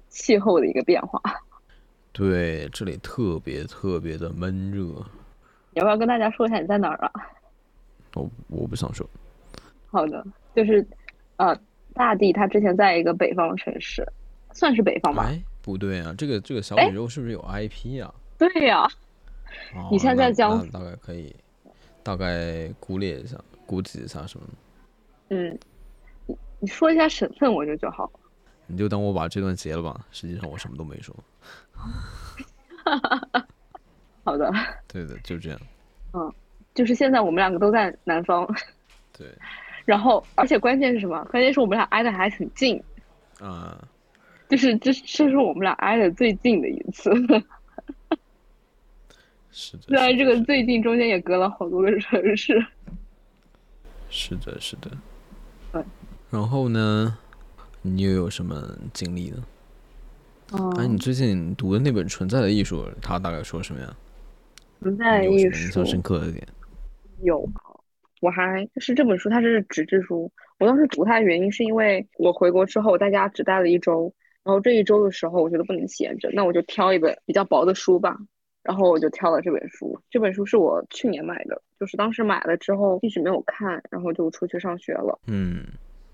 [0.10, 1.22] 气候的一个变化。
[2.12, 5.02] 对，这里特别特别的闷热。
[5.76, 7.12] 你要不要跟大家说一下你在哪儿啊？
[8.14, 9.08] 我我不想说。
[9.88, 10.24] 好的，
[10.56, 10.86] 就是
[11.38, 11.58] 呃，
[11.94, 14.08] 大地他之前在一个北方城市，
[14.52, 15.24] 算是北方吧？
[15.28, 18.14] 哎，不对啊，这个这个小宇宙是不是有 IP 啊？
[18.38, 18.88] 对呀。
[19.92, 21.36] 你现在在江苏，大概可以
[22.04, 24.46] 大概估列一下，估计一下什么？
[25.30, 25.60] 嗯，
[26.28, 28.20] 你你说一下省份，我觉得就好了。
[28.68, 31.16] 你就当我把这段截了吧，实际上我什么都没说。
[31.74, 33.48] 哈哈哈。
[34.24, 34.52] 好的，
[34.88, 35.60] 对的，就这样。
[36.14, 36.34] 嗯，
[36.74, 38.48] 就是现在我们两个都在南方。
[39.18, 39.28] 对。
[39.86, 41.24] 然后，而且关键是什么？
[41.26, 42.82] 关键是我们俩挨的还很近。
[43.40, 43.78] 啊。
[44.50, 47.12] 就是这，这是我们俩挨的最近的一次。
[49.52, 49.84] 是的。
[49.88, 52.64] 虽然这个最近中间也隔了好多个城市。
[54.10, 54.92] 是的，是的。
[55.72, 55.84] 对。
[56.30, 57.18] 然后呢？
[57.86, 59.44] 你又有什么经历呢？
[60.78, 63.94] 哎，你最近读的那本《存在的艺术》，它大概说什么呀？
[64.84, 66.46] 存在的艺术印象深刻的点
[67.22, 67.50] 有，
[68.22, 70.32] 我还是这本书，它是纸质书。
[70.60, 74.14] 我当时读它的原因是因为我回国之后，在家只待了一周，
[74.44, 78.18] 然后这一周的时候，我觉得不能闲着，那我就挑一本比较薄的书吧。
[78.62, 80.00] 然后我就挑了这本书。
[80.10, 85.20] 这本书是我去年买的，就是当时买了之后一直没有看，然后就出去上学了。
[85.28, 85.66] 嗯，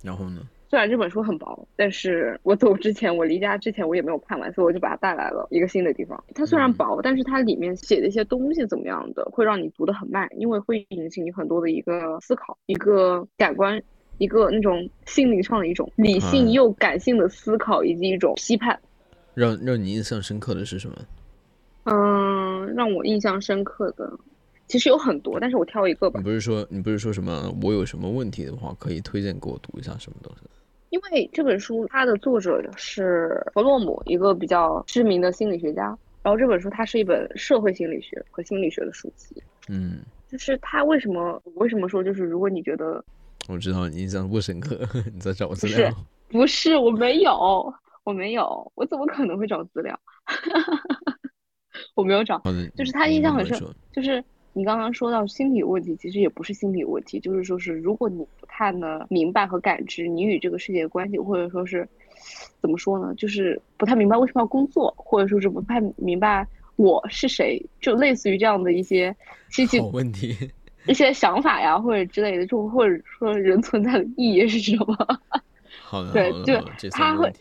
[0.03, 0.41] 然后呢？
[0.69, 6.23] 虽然这本书很薄，但是我走之前，我离家之前我也没有看完，所以我就把它带来了一个新的地方。
[6.35, 13.81] 它虽然薄，但是它里面写的一些东西怎么样的，会让你读得很慢，因为会引起你很多的一个思考、一个感官、
[14.19, 18.79] 一个那种心灵上的一种理性又感性的思考，以及一种批判。
[19.33, 20.95] 让让你印象深刻的是什么？
[21.85, 24.07] 嗯，让我印象深刻的。
[24.67, 26.19] 其实有很多，但是我挑一个吧。
[26.19, 27.51] 你不是说你不是说什么？
[27.63, 30.43] 我有什么问题的话，可以推荐给我读一下什么东西？
[30.89, 35.97] 因为这本书它的作者是弗洛姆，一个比较知名的心理学家。
[36.21, 39.41] 然后这本书它是一本社会心理学和心理学的书籍。
[39.69, 41.41] 嗯，就是他为什么？
[41.55, 43.03] 为什么说就是如果你觉得，
[43.47, 44.77] 我知道你印象不深刻，
[45.13, 45.89] 你在找资料？
[46.29, 47.73] 不是，不是，我没有，
[48.03, 49.97] 我没有，我怎么可能会找资料？
[51.95, 52.41] 我没有找，
[52.75, 53.57] 就是他印象很深，
[53.93, 54.23] 就是。
[54.53, 61.87] 你刚刚说到心理问题，其实也不是心理问题，就是说是如果你不太能明白和感知你与这个世界的关系，或者说是
[62.59, 66.45] 怎么说呢，就是不太明白为什么要工作，或者说是不太明白
[66.75, 69.15] 我是谁，就类似于这样的一些
[69.91, 70.35] 问题、
[70.87, 74.95] 一些想法呀，或者之类的，就或者说人存在的意义是什么？
[75.83, 76.53] 好的，对，就
[76.91, 77.31] 他会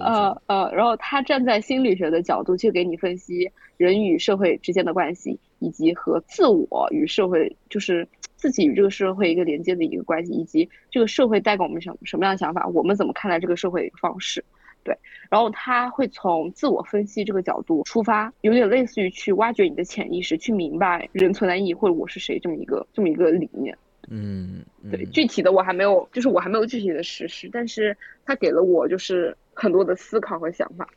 [0.00, 8.06] 呃呃，然后他站在心理学的角度去给你分析人与社会之间的关系，以及和自我与社会，就是
[8.36, 14.44] 自己与这个社会一个连接的一个关系，以及这个社会带给我们什什么样的想法，我们怎么看待这个社会的方式？
[14.84, 14.98] 对，
[15.30, 23.78] 然后他会从自我分析这个角度出发，有点类似于去挖掘你的潜意识，去明白人存在意义或者我是谁这么一个这么一个理念。
[24.08, 27.96] 嗯，对，具体的我还没有，就是我还没有具体的实施，但是
[28.26, 30.88] 他给了我就是很多的思考和想法。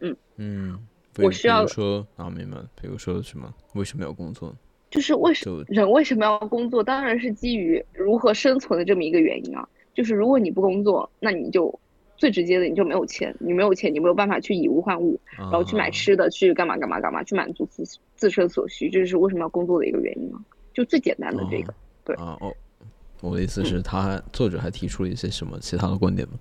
[0.00, 0.78] 嗯嗯，
[1.18, 2.56] 我需要说啊，明白。
[2.80, 3.52] 比如说什么？
[3.74, 4.54] 为什么要工作？
[4.90, 6.82] 就是为什么人为什么要工作？
[6.82, 9.68] 当然是基于如何生存的这么一个原因啊。
[9.92, 11.78] 就是如果你不工作，那你就
[12.16, 17.84] 最直接的你就没有钱，你没有钱，你没有办法去以物换物，然后去买吃的，去干嘛干嘛干嘛，去满足自
[18.16, 20.40] 自身所需，这是为什么要工作的一个原因啊。
[20.72, 21.72] 就最简单的这个。
[22.04, 22.52] 对啊哦，
[23.20, 26.34] 我的意思是，他作者还提出了一些什么其他的观点吗？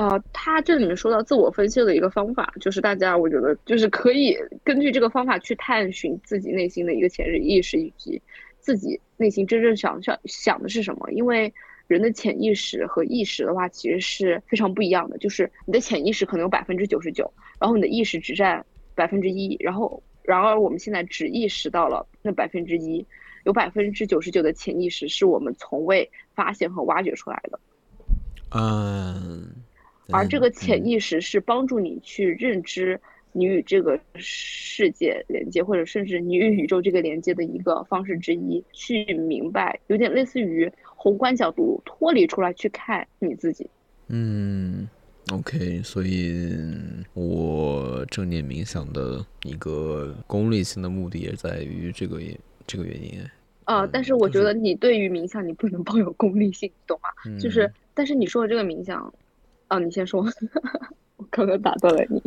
[0.00, 4.34] 呃，他这里面说到自我分析的一个方法，就是大家我觉得就是可以
[4.64, 8.18] 根据这个方法去探寻自己内心的一个潜意识，以及
[8.60, 11.10] 自己内心真正想想想的是什么。
[11.10, 11.52] 因为
[11.86, 15.18] 人的潜意识和意识的话，其实是非常不一样的。
[15.18, 20.02] 就是你的潜意识可能有百分之九十九，然后你的意识只占百分之一，然后。
[20.22, 23.04] 然而我们现在只意识到了那百分之一，
[23.44, 27.58] 有百分之九十九的潜意识是我们从未发现和挖掘出来的。
[28.52, 29.48] 嗯，
[30.12, 33.00] 而这个潜意识是帮助你去认知
[33.32, 38.62] 你与这个世界连接，或者甚至你与宇宙这个连接的一个方式之一。
[38.72, 43.68] 去明白，有点类似于宏观角度脱离出来去看你自己。
[44.08, 44.88] 嗯
[45.32, 46.52] ，OK，所以
[47.14, 52.20] 我正念冥想的一个功利性的目的也在于这个
[52.66, 53.20] 这个原因。
[53.66, 57.38] 呃，但是我觉得你对于冥想你不能抱有功利性，你懂吗？
[57.38, 59.14] 就是，但是你说的这个冥想，
[59.70, 60.20] 啊，你先说，
[61.16, 62.20] 我刚刚打断了你。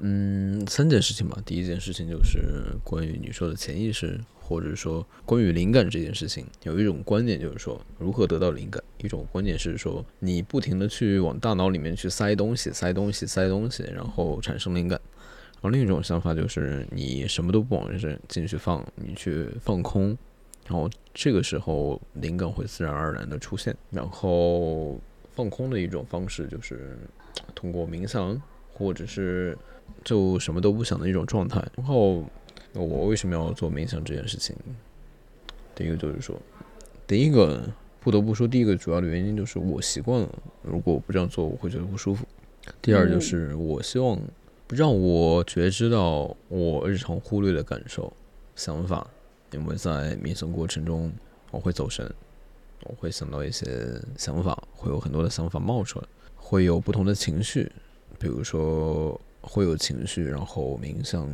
[0.00, 1.40] 嗯，三件事情吧。
[1.46, 8.82] 第一件事情就是关于你说的潜意识，或者说关于灵感这件事情，有一种观念就是说如何得到灵感。
[8.98, 15.00] 一种观念是说你不停的去往大脑里面去塞东西，塞东西，塞东西，然后产生灵感。
[15.54, 20.18] 然后另一种想法就是你什么都不往这进去放，你去放空，
[20.66, 23.76] 然后这个时候灵感会自然而然的出现。
[23.90, 25.00] 然后
[25.38, 26.98] 放空的一种方式就是
[27.54, 28.42] 通过冥想，
[28.74, 29.56] 或者是。
[30.04, 31.66] 就什么都不想的一种状态。
[31.74, 32.22] 然后，
[32.74, 34.54] 我为什么要做冥想这件事情？
[35.74, 36.36] 第一个就是说，
[37.06, 37.66] 第一个
[37.98, 40.28] 不得不说，第一个主要的原因就是我习惯了。
[40.62, 42.26] 如果我不这样做，我会觉得不舒服。
[42.82, 44.20] 第二就是我希望
[44.68, 48.12] 让我觉知到我日常忽略的感受、
[48.54, 49.08] 想法，
[49.52, 51.10] 因为在冥想过程中
[51.50, 52.06] 我会走神，
[52.84, 53.66] 我会想到一些
[54.16, 56.06] 想法，会有很多的想法冒出来，
[56.36, 57.70] 会有不同的情绪，
[58.18, 59.20] 比如说。
[59.40, 61.26] 会有情绪，然后冥想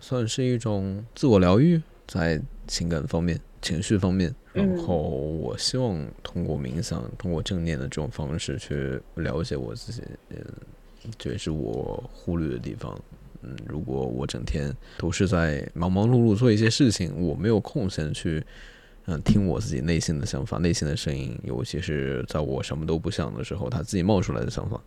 [0.00, 4.32] 算是一种自我疗愈，在情感方面、情绪方面。
[4.52, 10.36] 然后我希望通过冥想，通过正念的这种方式去了解我自己，嗯，
[11.18, 12.96] 这也是我忽略的地方。
[13.42, 18.44] 嗯，如果我整天都是在忙忙碌碌做一些事情，我没有空闲去。
[19.06, 24.80] 嗯，听我自己内心的想法，内心的声音，尤其是在我什么都不想的时候，他自己冒出来的想法，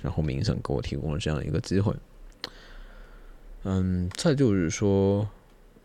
[0.00, 1.94] 然后冥想给我提供了这样一个机会。
[3.62, 5.26] 嗯，再就是说，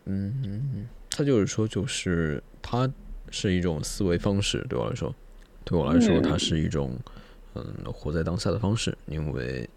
[0.04, 2.90] 嗯，再就是说，就是它
[3.30, 5.14] 是一种思维方式，对我来说，
[5.64, 6.98] 对我来说，它是一种
[7.54, 9.68] 嗯活在当下的方式，因为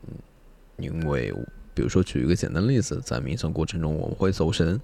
[0.77, 1.33] 因为
[1.73, 4.81] 比如说举一个简单例子，在冥想过程中，我们会走神。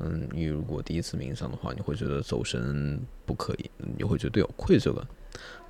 [0.00, 5.06] 嗯，你如果第一次冥想的话，你会觉得走神不可以，你会觉得有愧疚感。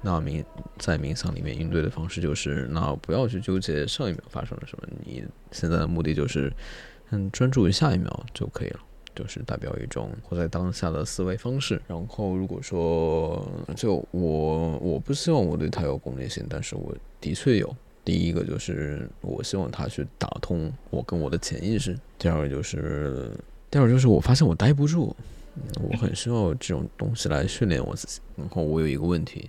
[0.01, 0.43] 那冥
[0.79, 6.51] 在冥想里面应对的方式就是，那不要去纠结上一秒发生了什么，你现在的目的就是，
[7.11, 8.81] 嗯，专注于下一秒就可以了，
[9.15, 11.83] 就是代表一种活在当下的思维方式。
[11.87, 17.77] 然后如果说，就我我不希望我对他有功利性，但是我的确有。
[18.03, 23.31] 第一个就是我希望他去打通我跟我的潜意识，第二个就是。
[23.71, 25.15] 第二就是我发现我待不住，
[25.81, 28.21] 我很需要这种东西来训练我自己。
[28.35, 29.49] 然后我有一个问题，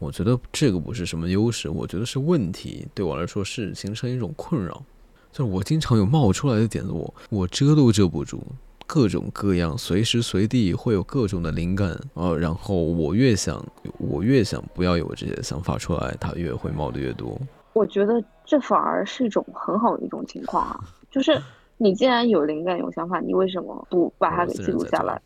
[0.00, 2.88] 我觉得这个不是什么优势，我觉得是问题。
[2.92, 4.82] 对我来说是形成一种困扰，
[5.30, 8.42] 就是我经常有冒出来的点子，我我遮都遮不住，
[8.88, 12.34] 各种各样，随时随地会有各种的灵感啊。
[12.34, 13.64] 然后我越想，
[13.98, 17.40] 我越想不要有这些想法出来，它越会冒的越多。
[17.72, 21.40] 我觉得这反而是一种很好的一种情况啊，就是。
[21.82, 25.18] 你既然有灵感、有想法，你为什么不把它给记录下来？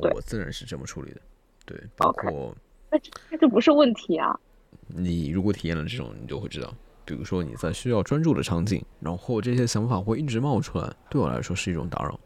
[0.00, 1.20] 我自然是这么处理的。
[1.66, 2.54] 对，包括
[2.90, 2.98] 那
[3.30, 4.34] 那这不是问题啊。
[4.88, 6.72] 你如果体验了这种，你就会知道，
[7.04, 12.18] 比如说你在需要专注的场景，然后这些想法会一直冒出来，对我来说是一种打扰。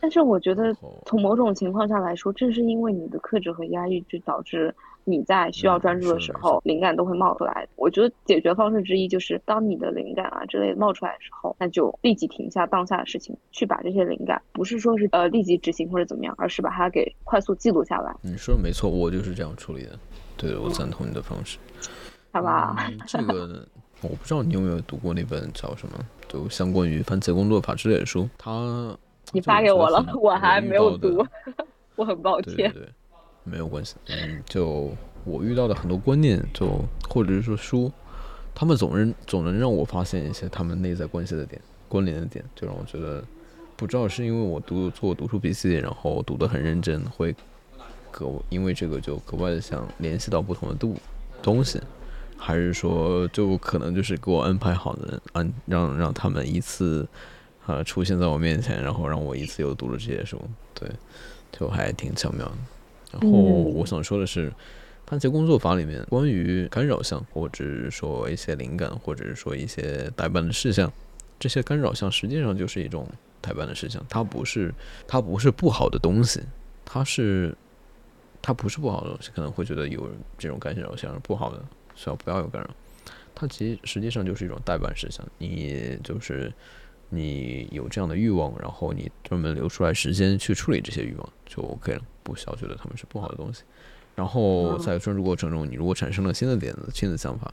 [0.00, 0.72] 但是我觉得，
[1.04, 4.72] 从某种情况下来说，正是因为你的克制和压抑，就导致。
[5.08, 7.66] 你在需要专注的时候，灵感都会冒出来。
[7.76, 18.14] 我觉得解决方式之一就是，当你的灵感啊之类的冒出来的时候，那就立即停下当下的事情，去把这些灵感，不是说是呃立即执行或者怎么样，而是把它给快速记录下来。
[18.20, 19.98] 你说的没错，我就是这样处理的。
[20.36, 21.58] 对，我赞同你的方式。
[22.30, 22.76] 好吧。
[23.06, 23.66] 这个
[24.02, 25.98] 我不知道你有没有读过那本叫什么，
[26.28, 28.28] 就相关于番茄工作法之类的书。
[28.36, 28.94] 他
[29.32, 31.26] 你发给我了，我还没有读，
[31.96, 32.70] 我很抱歉。
[32.72, 32.88] 对。
[33.48, 34.92] 没有关系，嗯，就
[35.24, 37.92] 我遇到的很多观念，就或者是说书，
[38.54, 43.24] 他们总能总能让我发现一些他们内在关系的点、关联的点，就让我觉得，
[43.76, 47.34] 不知道是因为我读做读书笔记，然后读得很认真，会
[48.10, 50.96] 格因为这个就格外的想联系到不同的度
[51.42, 51.80] 东西，
[52.36, 57.06] 还是说就可能就是给我安排好的，安让让他们一次
[57.66, 60.40] 啊出现在我面前，然后让我一次又读了这些书，
[60.74, 60.90] 对，
[61.52, 62.54] 就还挺巧妙的。
[63.12, 64.52] 然后我想说的是，
[65.06, 70.92] 番茄工作法里面关于干扰项，或者是说一些灵感，或者是说一些代办的事项，
[71.38, 73.08] 这些干扰项实际上就是一种
[73.40, 74.74] 代办的事项，它不是
[75.06, 76.42] 它不是不好的东西，
[76.84, 77.56] 它是
[78.42, 82.68] 它不是不好的东西，可能会觉得有这种干扰项是不好的，需要不要有干扰。
[83.34, 86.52] 它其实实际上就是一种代办事项，你就是
[87.10, 93.62] 你有这样的欲望，然后你专门留出来时间去处理这些欲望就 OK 了，不需要觉得他们是不好的东西。
[94.14, 97.52] 然后在专注过程中，你如果产生了新的点子、新的想法，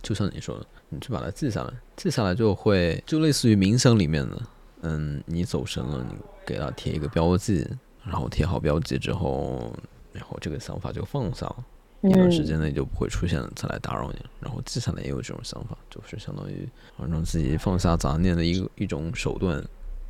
[0.00, 4.42] 就像你说的，你去把它记下来，记下来就会就类似于冥想里面的，
[4.82, 7.66] 嗯，你走神了，你给它贴一个标记，
[8.04, 9.74] 然后贴好标记之后，
[10.12, 11.64] 然后这个想法就放下了。
[12.02, 19.60] 一段时间内就不会出现再来打扰你，然后接下来也有这种想法，就是相当于让自己放下杂念的一个一种手段，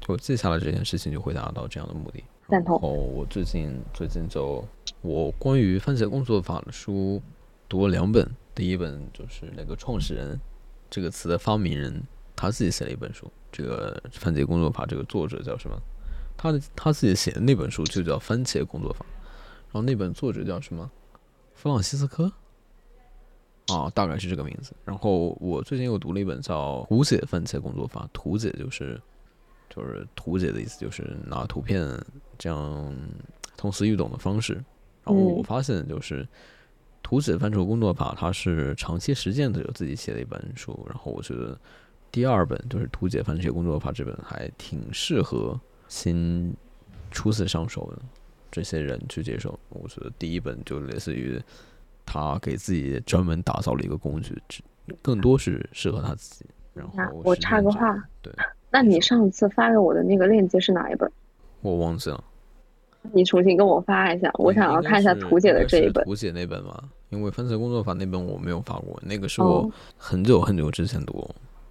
[0.00, 2.22] 就记下来这件事情就会达到这样的目的。
[2.48, 2.76] 赞同。
[2.82, 4.62] 哦，我最近最近就
[5.00, 7.22] 我关于番茄工作法的书
[7.68, 10.38] 读了两本，第一本就是那个创始人
[10.90, 12.02] 这个词的发明人
[12.36, 15.78] 他自己写了一本书，这个番茄工作法这个作者叫什么？
[16.36, 19.06] 他的他自己写的那本书就叫番茄工作法，
[19.72, 20.90] 然后那本作者叫什么？
[21.58, 22.30] 弗朗西斯科，
[23.66, 24.72] 啊，大概是这个名字。
[24.84, 28.98] 然后我最近又读了一本叫《图解番茄工作法》，图解就是
[29.68, 31.84] 就是图解的意思，就是拿图片
[32.38, 32.96] 这样
[33.56, 34.54] 通俗易懂的方式。
[35.02, 36.24] 然后我发现，就是
[37.02, 40.86] 图解番茄工作法，它是长期实践的，有自己写的一本书。
[40.88, 41.58] 然后我觉得
[42.12, 46.54] 第二本就是《图解番茄工作法》这本还挺适合新
[47.10, 48.02] 初次上手的。
[48.50, 51.40] 这些人去接受，我觉得第一本就类似于
[52.06, 54.40] 他给自己专门打造了一个工具，
[55.02, 56.46] 更多是适合他自己。
[56.74, 58.32] 然后我插个话，对，
[58.70, 61.10] 那你上次发给我的那个链接是哪一本？
[61.60, 62.22] 我忘记了。
[63.12, 66.04] 你重新跟我发一下，我想要看一下图解的这一本。
[66.04, 66.82] 图解那本吗？
[67.10, 71.28] 因为分层工作法那本我没有发过，那个是我很久很久之前读。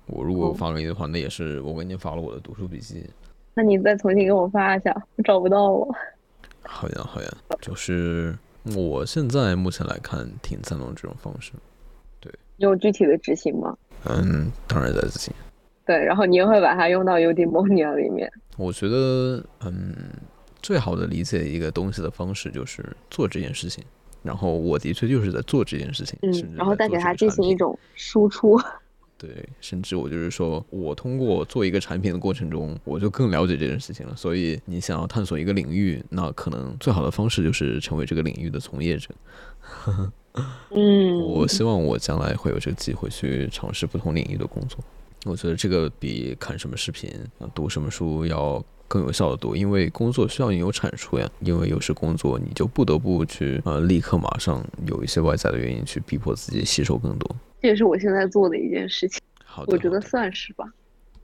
[0.08, 3.08] 我如果发给你的话，那也是我给你发了我的读书笔记。
[3.54, 5.96] 那你再重新给我发一下，我找不到我。
[6.68, 7.30] 好呀，好呀，
[7.62, 8.38] 就是
[8.76, 11.54] 我现在目前来看挺赞同这种方式。
[12.20, 13.76] 对，有具体的执行吗？
[14.06, 15.34] 嗯，当然在执行。
[15.86, 18.32] 对，然后你也会把它用到 Udemy 里面。
[18.58, 19.96] 我觉得，嗯，
[20.62, 23.84] 最好的理解一个东西的方式就是做这件事情。
[24.24, 28.60] 然后我的确就是在做这件事情，嗯，然后再给它进行一种输出。
[29.18, 34.16] 对，甚至我就是说，我通过做一个产品的过程中，我就更了解这件事情了。
[34.16, 39.10] 所以，你想要探索一个领域，那可能最好的方式就是成为这个领域的从业者。
[40.70, 44.78] 嗯，我希望我将来会有这个机会去尝试不同领域的工作。
[45.26, 47.12] 我觉得这个比看什么视频、
[47.56, 51.28] 读什么书要更有效的多，因为工作需要你有产出呀。
[51.40, 57.36] 因为有时工作你就不得不去呃，立刻马上有一些外在的原因去逼迫自己吸收更多。
[57.68, 59.22] 这也是我现在做的一件事情，
[59.68, 60.64] 我觉得算是吧。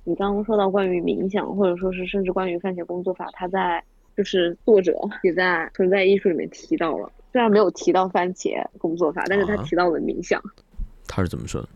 [0.04, 3.82] 你刚刚说到关于冥想，或者说是甚至关于番茄工作法，它在
[4.18, 10.44] 就是作者也在存在艺术里面提到了，虽然没有提到番茄工作法，但是他提到了冥想。
[11.08, 11.70] 他是怎么说的？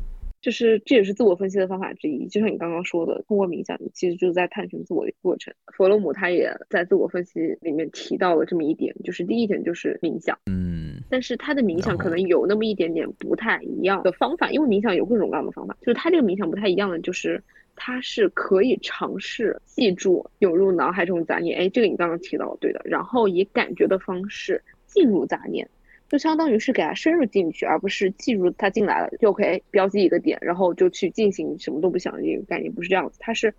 [0.47, 5.53] 就是这也是自我分析的方法之一，就像你刚刚说的，通过冥想，你其实就是在探寻自我的过程。
[5.75, 17.43] 弗洛姆他也在自我分析里面提到了这么一点，就是第一点就是冥想，嗯，但是他的冥想可能有那么一点点不太一样的方法，因为冥想有各种各样的方法，就是他这个冥想不太一样的，就是
[17.75, 25.69] 他是可以尝试记住涌入脑海中杂念，哎，这个你刚刚提到对的，然后以感觉的方式进入杂念。
[26.09, 33.17] 就相当于是给它深入进去，而不是记住它进来了就 OK，标记一个点，然后就去进行什么都不想的这个概念，不是这样子。
[33.19, 33.53] 它是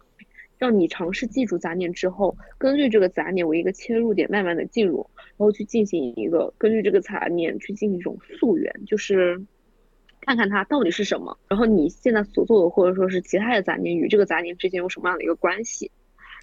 [0.57, 9.41] 让你尝试记住杂念之后，根据这个杂念为一个切入点，慢慢的进入，然后去进行一个根据这个杂念去进行一种溯源，就是
[10.23, 15.91] 看看它到底是什么，然后你现在所做的或者说是其他的杂念与这个杂念之间有什么样的一个关系，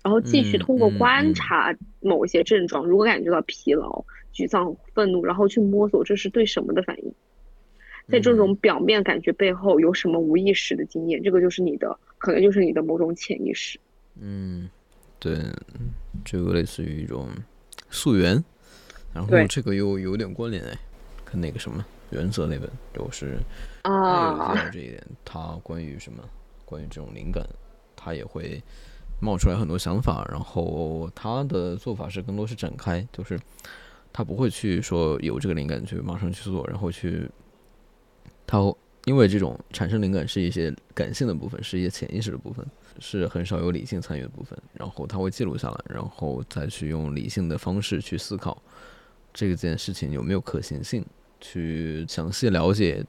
[0.06, 4.06] 然后继续通过观察某一些症状，如果感觉到疲劳。
[4.36, 7.16] 沮丧、愤怒，然后去摸索这是对什么的反应，
[8.10, 13.80] 在这种表面感觉背后有什么无意识的经验，这个就是你的，可能就是你的某种潜意识。
[14.20, 14.70] 嗯，
[15.20, 15.40] 对，
[16.26, 17.30] 这个类似于一种
[17.90, 18.44] 溯源，
[19.14, 20.78] 然后这个又有点关联哎，
[21.24, 23.38] 跟那个什么原则那本就是
[23.84, 26.22] 啊，有提到这一点，他关于什么，
[26.66, 27.42] 关于这种灵感，
[27.96, 28.62] 他也会。
[29.20, 33.40] 冒出来很多想法，然后他的做法是更多是展开，就是
[34.14, 37.30] 他不会去说有这个灵感去马上去做，然后去
[38.46, 38.60] 他
[39.06, 42.66] 因为这种产生灵感是一些感性的部分，是一些潜意识的部分，
[43.00, 48.62] 是很少有理性参与的部分，然后他会记录下来，然后再去用理性的方式去思考
[49.34, 51.06] 这件事情有没有可行性，
[51.40, 53.06] 去详细了解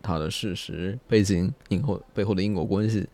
[0.00, 3.08] 它的事实背景、因后背后的因果关系。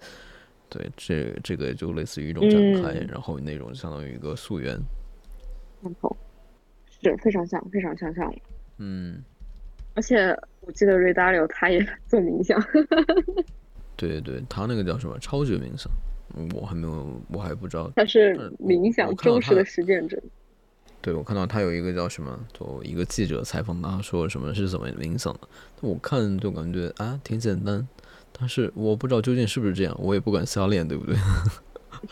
[0.68, 4.78] 对，这这个就类似于一种展开，然后那种相当于一个溯源。
[5.82, 6.16] 然后
[7.00, 8.34] 是非常像，非常相像。
[8.78, 9.22] 嗯，
[9.94, 12.60] 而且我记得瑞达利欧他也 做冥想。
[13.96, 15.90] 对对对，他那个叫什么超级冥想？
[16.54, 17.90] 我还没有，我还不知道。
[17.96, 20.20] 他是冥想忠实的实践者。
[21.00, 25.40] 对，我看到他有一个叫什么，就一个记者采访他，说什么是怎么冥想的。
[25.80, 27.86] 我看就感觉啊，挺简单，
[28.32, 31.16] 但是我不知道究竟是不是这样，我也不敢瞎练，对不对？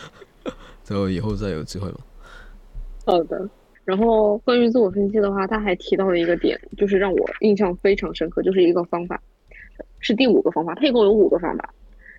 [0.84, 1.98] 就以后再有机会吧。
[3.04, 3.48] 好的。
[3.84, 9.20] 然后关于自我分析的话，他还提到了一个点，就是让我印象非常深刻，就是一个方法，
[10.00, 10.74] 是第五个方法。
[10.74, 11.72] 他一共有五个方法。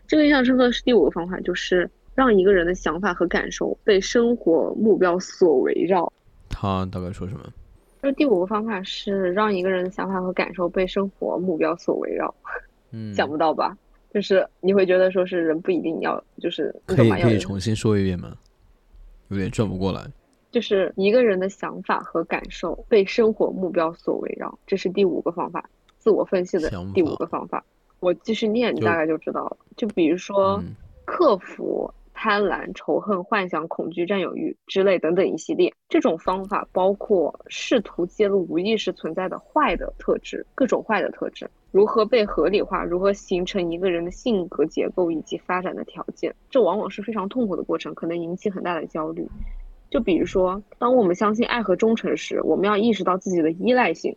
[0.07, 6.11] 这个印象深刻是第五个方法，就是让一个人的想法和感受被生活目标所围绕。
[6.49, 7.41] 他大概说什么？
[8.01, 12.33] 这第五个方法是让一个人的想法和感受被生活目标所围绕。
[12.91, 13.77] 嗯，想不到吧？
[14.17, 18.35] 就是你会觉得说是人不一定要，就是可以可以重新说一遍吗？
[19.27, 20.03] 有点转不过来。
[20.49, 27.63] 就是一个人的想法和感受被生活目标所围绕，这是第五个方法，自我分析的第五个方法。
[27.99, 29.57] 我继续念，你大概就知道了。
[29.75, 30.59] 就比如说，
[31.05, 31.93] 克服。
[32.19, 46.33] 贪婪、仇恨、幻想、恐惧、占有欲之类等等一系列，这种方法包括试图揭露无意识存在的坏的特质，各种坏的特质如何被合理化，如何形成一个人的性格结构以及发展的条件。
[46.49, 49.27] 这往往是非常痛苦的过程，可能引起很大的焦虑。
[49.89, 54.13] 就比如说，当我们相信爱和忠诚时，我们要意识到自己的依赖性；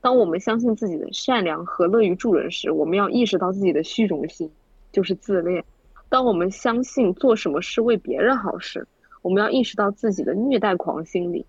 [0.00, 4.50] 当我们相信自己的善良和乐于助人时，我们要意识到自己的虚荣心，
[4.90, 5.64] 就是自恋。
[6.08, 8.86] 当我们相信做什么是为别人好时，
[9.22, 11.44] 我们要意识到自己的虐待狂心理；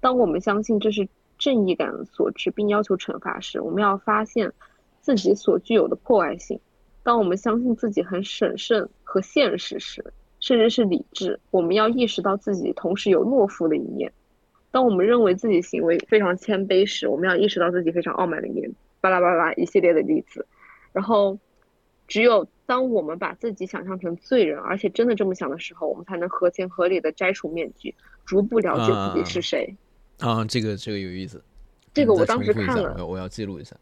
[0.00, 1.06] 当我们相信这是
[1.38, 4.52] 正义感所致，并要求惩罚时，我们要发现
[5.00, 6.58] 自己所具有的破坏性；
[7.02, 10.04] 当我们相信自己很审慎和现实时，
[10.40, 14.10] 甚至是理智，我们要意识到自己同时有懦夫的一面；
[14.70, 18.74] 当我们认为自己行为非常谦卑时，我们要意识到自己非常傲慢的一面。
[19.00, 20.46] 巴拉巴拉一系列的例子，
[20.92, 21.38] 然后
[22.06, 22.46] 只有。
[22.68, 29.76] 当我们把自己想象成罪人，而且真的这么想的时候，我们才能合情合理的摘除面具，逐步了解自己是谁。
[29.78, 29.85] 啊，
[30.48, 31.42] 这个这个有意思。
[31.92, 33.76] 这个我当时看了，我要记录一下，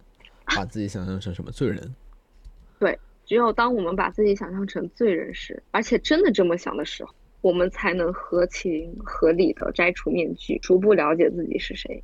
[0.44, 1.94] 把自己想象成什么罪人？
[2.78, 12.02] 对，只有当我们把自己想象成罪人时，而且真的这么想的时候，我们才能合情合理的摘除面具，逐步了解自己是谁。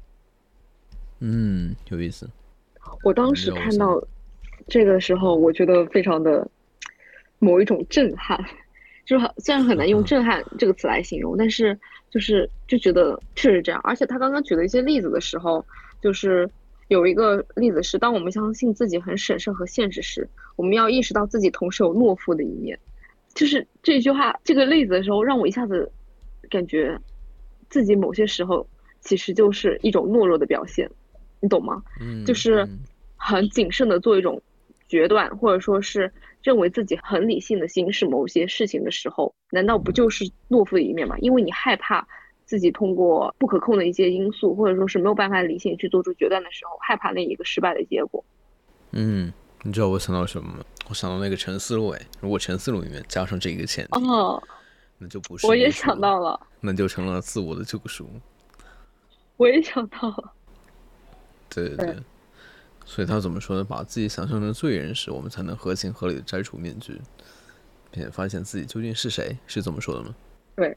[1.20, 2.28] 嗯，有意思。
[3.04, 4.02] 我当时看到
[4.66, 6.48] 这个时候，我觉得非常的。
[7.42, 8.38] 某一种震撼，
[9.06, 13.80] 就是虽然很难用 “震撼”这个词来形容，但是就是就觉得确实这样。
[13.84, 15.64] 而且他刚刚举了一些例子的时候，
[16.02, 16.50] 就是
[16.88, 22.78] 有一个例子是：当我们相信自己很审慎和现实时，我们要意识到自己同时有懦夫的一面。
[23.34, 25.90] 就是这句话这个例子的时候，让我一下子
[26.50, 26.98] 感觉
[27.68, 28.66] 自己某些时候
[29.00, 30.90] 其实就是一种懦弱的表现，
[31.40, 31.82] 你懂吗？
[32.00, 32.68] 嗯，就是
[33.16, 34.42] 很谨慎的做一种
[34.88, 36.12] 决断，或者说是。
[36.42, 41.16] 认为自己很理性的心是某些事情的时候，难道不就是懦夫的一面吗？
[41.18, 42.06] 因为你害怕
[42.46, 48.24] 自己通过不可控的一些因素，或者说是没有办法理性去做出决断的时候，害怕那一个失败的结果。
[48.92, 49.32] 嗯，
[49.62, 50.64] 你知道我想到什么吗？
[50.88, 54.42] 我想到那个陈思路哎，如果陈思路里面加上这一个前提，哦，
[54.98, 55.46] 那就不是。
[55.46, 58.08] 我也想到了，那就成了自我的救赎。
[59.36, 60.32] 我也想到了。
[61.48, 61.96] 对对对。
[62.90, 63.62] 所以他怎么说呢？
[63.62, 67.00] 把自己想象成罪人时，我们才能合情合理的摘除面具，
[67.88, 69.38] 并且发现自己究竟是谁？
[69.46, 70.12] 是这么说的吗？
[70.56, 70.76] 对，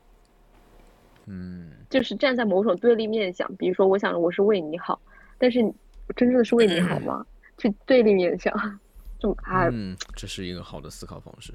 [1.25, 5.01] 嗯，就是站在某种对立面想，比如说，我想我是为你好，
[5.39, 5.59] 但是
[6.15, 7.25] 真正的是为你好吗？
[7.57, 8.53] 去对立面想，
[9.19, 11.51] 这么啊，嗯，这是一个好的思考方式。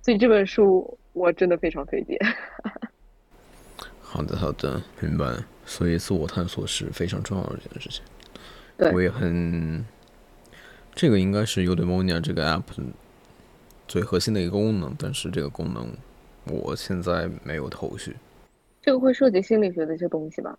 [0.00, 2.16] 所以这本书我真的非常推荐。
[4.00, 5.42] 好的，好的，明白。
[5.66, 8.04] 所以自我探索是非常重要的一件事情。
[8.90, 9.84] 我也很，
[10.94, 12.62] 这个应该是 Udemy 这个 app
[13.86, 15.94] 最核心的一个功能，但是这个功能
[16.46, 18.16] 我现在没有头绪。
[18.80, 20.58] 这个会涉及心理学的一些东西吧？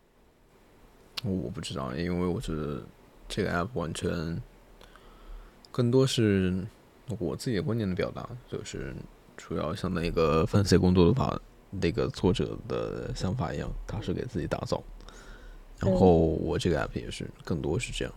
[1.24, 2.82] 我不知道，因为我觉得
[3.28, 4.42] 这个 app 完全
[5.72, 6.54] 更多是
[7.20, 8.94] 我自己的观念的表达，就是
[9.36, 11.38] 主要像那个分析工作的话
[11.70, 14.82] 那个作者的想法一样，他是给自己打造。
[15.84, 18.14] 然后我这个 app 也是，更多是这样。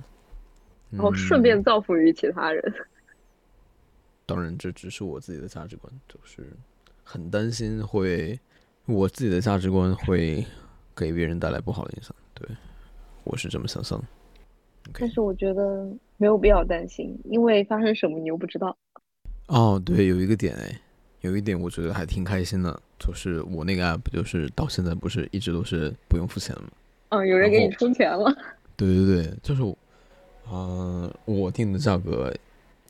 [0.90, 2.74] 然后顺便造福于其他人。
[4.24, 6.46] 当然，这只是我自己的价值观，就是
[7.04, 8.38] 很担心会
[8.84, 10.44] 我自己的价值观会
[10.96, 12.14] 给别人带来不好的影响。
[12.34, 12.48] 对，
[13.24, 14.02] 我是这么想象。
[14.92, 18.76] 但是我觉得没有必要担心，因为发生什么你又不知道。
[19.48, 20.80] 哦，对，有一个点哎，
[21.20, 26.68] 有一点我觉得还挺开心的，就是我那个 app 就是到现在不是一直都是不用付钱的吗？
[27.10, 28.34] 嗯，有人给你充钱了。
[28.76, 29.62] 对对对，就是，
[30.50, 32.32] 嗯，我定的价格，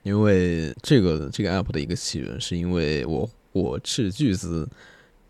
[0.03, 4.69] 因为这个这个 app 的一个起源是因为我我斥巨资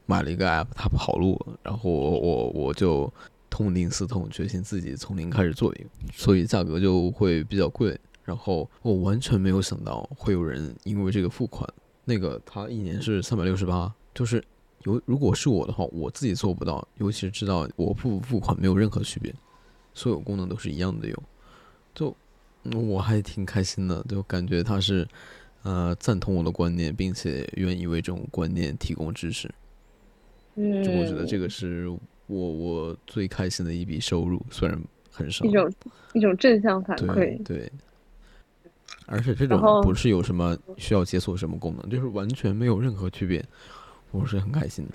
[0.07, 3.13] 买了一个 app，它跑路了，然后我我我就
[3.51, 7.99] 痛定思痛，决心自己从零开始做一个，所以价格就会比较贵。
[8.25, 11.69] 然后我完全没有想到会有人因为这个付款，
[12.05, 14.43] 那个他一年是三百六十八，就是
[14.87, 19.35] 有如果是我的话，我自己做不到，尤其是知道我付不付款没有任何区别，
[19.95, 21.23] 所有功能都是一样的用，
[21.93, 22.17] 就
[22.73, 25.07] 我还挺开心的，就感觉他是
[25.65, 29.51] 呃赞同我的观念，并且愿意为这种观念提供支持。
[30.55, 31.99] 嗯，就我觉得这个是我
[32.29, 34.81] 我最开心的一笔收入，虽然
[35.11, 35.73] 很少，一种
[36.15, 37.71] 一种正向反馈，对。
[39.09, 43.45] 而且这种不是有什么需要解锁什么功能，就是完全没有任何区别，
[44.11, 44.93] 我是很开心的。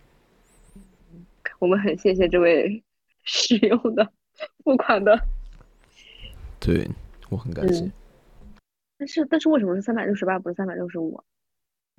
[1.59, 2.83] 我们很谢谢这位
[3.23, 4.11] 使用的
[4.63, 5.19] 付款的，
[6.59, 6.89] 对
[7.29, 7.91] 我很感谢。
[8.97, 11.21] 但是但是为什么是三百六十八不是三百六十五？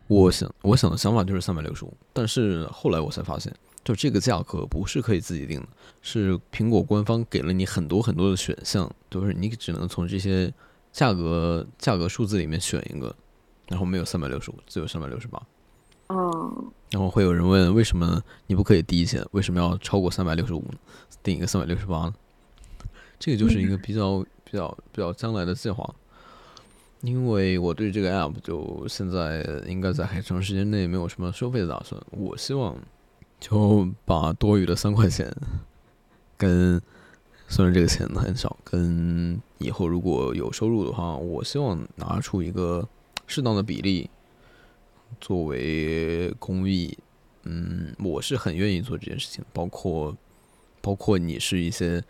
[0.08, 5.68] 我想我想的想法就是三百六十五，但是后来我才发现，就这个价格不是可以自己定的，
[6.00, 10.52] 是苹果官方给了你很多很多的选项，就是你只能从这些。
[10.92, 13.16] 价格价格数字里面选一个，
[13.68, 15.42] 然后没有三百六十五，只有三百六十八。
[16.12, 16.64] 哦。
[16.90, 19.24] 然后会有人问，为什么你不可以低一些？
[19.32, 20.78] 为什么要超过三百六十五呢？
[21.22, 22.14] 定一个三百六十八呢？
[23.18, 25.94] 这个就是一个比较 比较比较将来的计划。
[27.00, 32.00] 因为我对这个 app 就现在应该在很长时间内没有什么收费的打算。
[32.10, 32.76] 我希望
[33.40, 35.34] 就把多余的三块钱
[36.36, 36.80] 跟。
[37.48, 42.88] 虽然这个钱很少，跟以后如果有收入的话，我希望拿出一个
[43.26, 44.08] 适当的比例
[45.20, 46.96] 作为公益。
[47.44, 50.16] 嗯，我是很愿意做这件事情，包括
[50.80, 52.02] 包括你是一些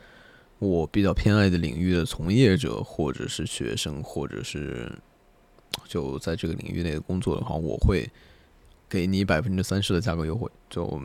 [0.59, 4.91] 我比较偏爱的领域的从业者，或者是学生，或者是
[5.87, 8.09] 就在这个领域内的工作的话，我会
[8.89, 10.51] 给你百分之三十的价格优惠。
[10.69, 11.01] 就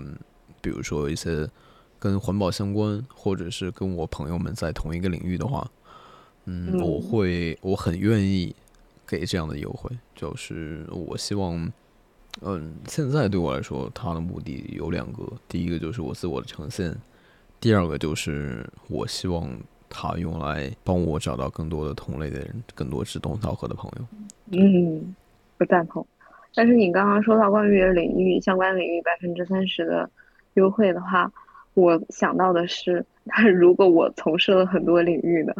[0.62, 1.50] 比如说一些。
[2.00, 5.68] 跟环保相关，或者是跟我朋友们在同一个领域的话，
[6.46, 8.56] 嗯，我会我很愿意
[9.04, 9.90] 给这样的优惠。
[10.16, 11.74] 就是我希望，
[12.42, 16.96] 嗯，现在对我来说，它的目的有两个：第一个就是我自我的呈现，
[17.60, 19.50] 第二个就是我希望
[19.90, 24.06] 它用来帮我找到更多的同类的人，更多志同道合的朋友。
[24.52, 25.16] 嗯，
[25.58, 26.06] 不赞同。
[26.54, 30.10] 但是你刚刚说到关于领域相关领域百分之三十的
[30.56, 31.32] 优惠的话。
[31.74, 35.56] 我想到的是，那如果我从事了很多领域的，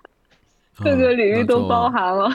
[0.82, 2.30] 各个领域都包含了，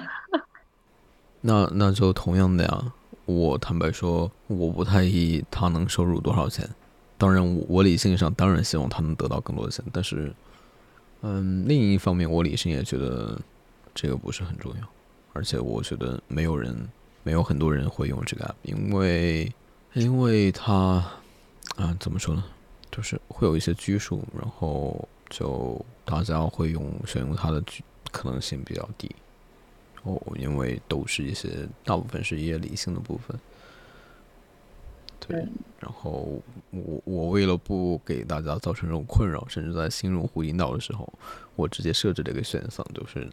[1.41, 2.94] 那那就同样的呀。
[3.28, 6.68] 我坦白说，我不太意他能收入多少钱。
[7.20, 10.34] 当然，我我理性上当然希望他能得到更多的钱，但是，
[11.22, 13.40] 嗯，另一方面，我理性也觉得
[13.94, 14.88] 这个不是很重要。
[15.34, 16.76] 而且，我觉得没有人，
[17.24, 19.52] 没有很多人会用这个 app，因为，
[19.94, 20.74] 因为他，
[21.76, 22.44] 啊，怎么说呢？
[22.90, 27.62] 就是会有一些拘束，然后就大家会用选用它的
[28.12, 29.14] 可能性比较低
[30.08, 33.40] 哦，因为都是一些大部分是一些理性的部分。
[35.20, 35.38] 对，
[35.80, 41.12] 然后我我为了不给大家造成这种困扰，甚至在新用户引导的时候，
[41.56, 43.30] 我直接设置了一个选项，就是。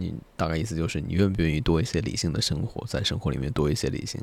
[0.00, 4.20] 你大概意思就是你愿不愿意多一些理性的生活，在生活里面多一些理性。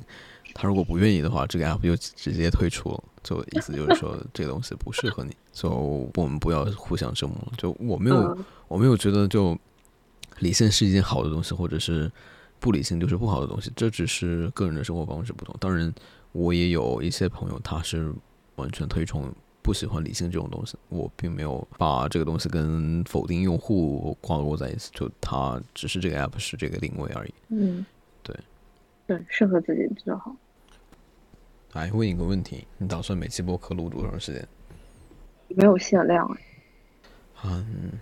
[0.53, 3.03] 他如果不愿意的话，这个 app 就直接退出了。
[3.21, 5.69] 就意思就是说这个东西不适合你，就
[6.15, 7.35] 我们不要互相折磨。
[7.57, 8.37] 就我没有
[8.69, 9.59] 我没有觉得就
[10.39, 12.11] 理性是一件好的东西，或者是
[12.59, 13.71] 不理性就是不好的东西。
[13.75, 15.55] 这只是个人的生活方式不同。
[15.59, 15.93] 当然，
[16.31, 18.13] 我也有一些朋友他是
[18.55, 19.33] 完全推崇。
[19.61, 27.33] 不喜欢理性这种东西，我并没有把这个东西跟否定用户挂钩在一起，就它只是这个 app 是这个定位而已。
[27.47, 27.83] 嗯，
[28.21, 28.37] 对，
[29.07, 30.35] 对，适合自己比较好。
[31.73, 34.47] 哎，问一个问题，你打算每期播客录多长时间？
[35.47, 36.41] 没有限量哎。
[37.45, 37.93] 嗯，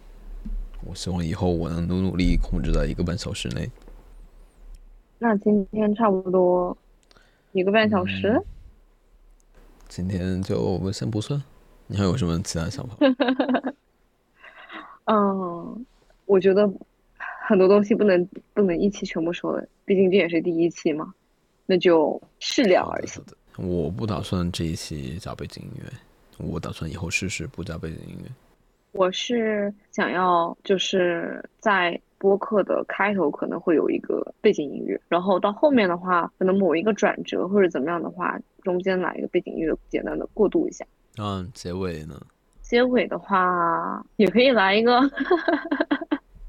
[0.85, 3.69] 我希望以后我能努努力控制在一个半小时内。
[5.19, 6.77] 那今天差不多
[7.51, 8.41] 一个半小时。
[9.87, 11.41] 今天就先不算。
[11.87, 12.97] 你还有什么其他想法？
[15.05, 15.85] 嗯，
[16.25, 16.67] 我觉得
[17.45, 21.13] 很多东西不能不能一期全部说了，毕竟这也是第一期嘛，
[21.65, 23.21] 那就适量而行。
[23.57, 25.91] 我不打算这一期加背景音乐，
[26.37, 28.31] 我打算以后试试不加背景音乐。
[28.93, 40.85] 我是想要就是在播客的开头可能会有一个背景音乐，然后到后面的话，可能某一个转折或者怎么样的话，中间来一个背景音乐，简单的过渡一下。
[41.19, 42.19] 嗯，结尾呢？
[42.61, 45.01] 结尾的话也可以来一个。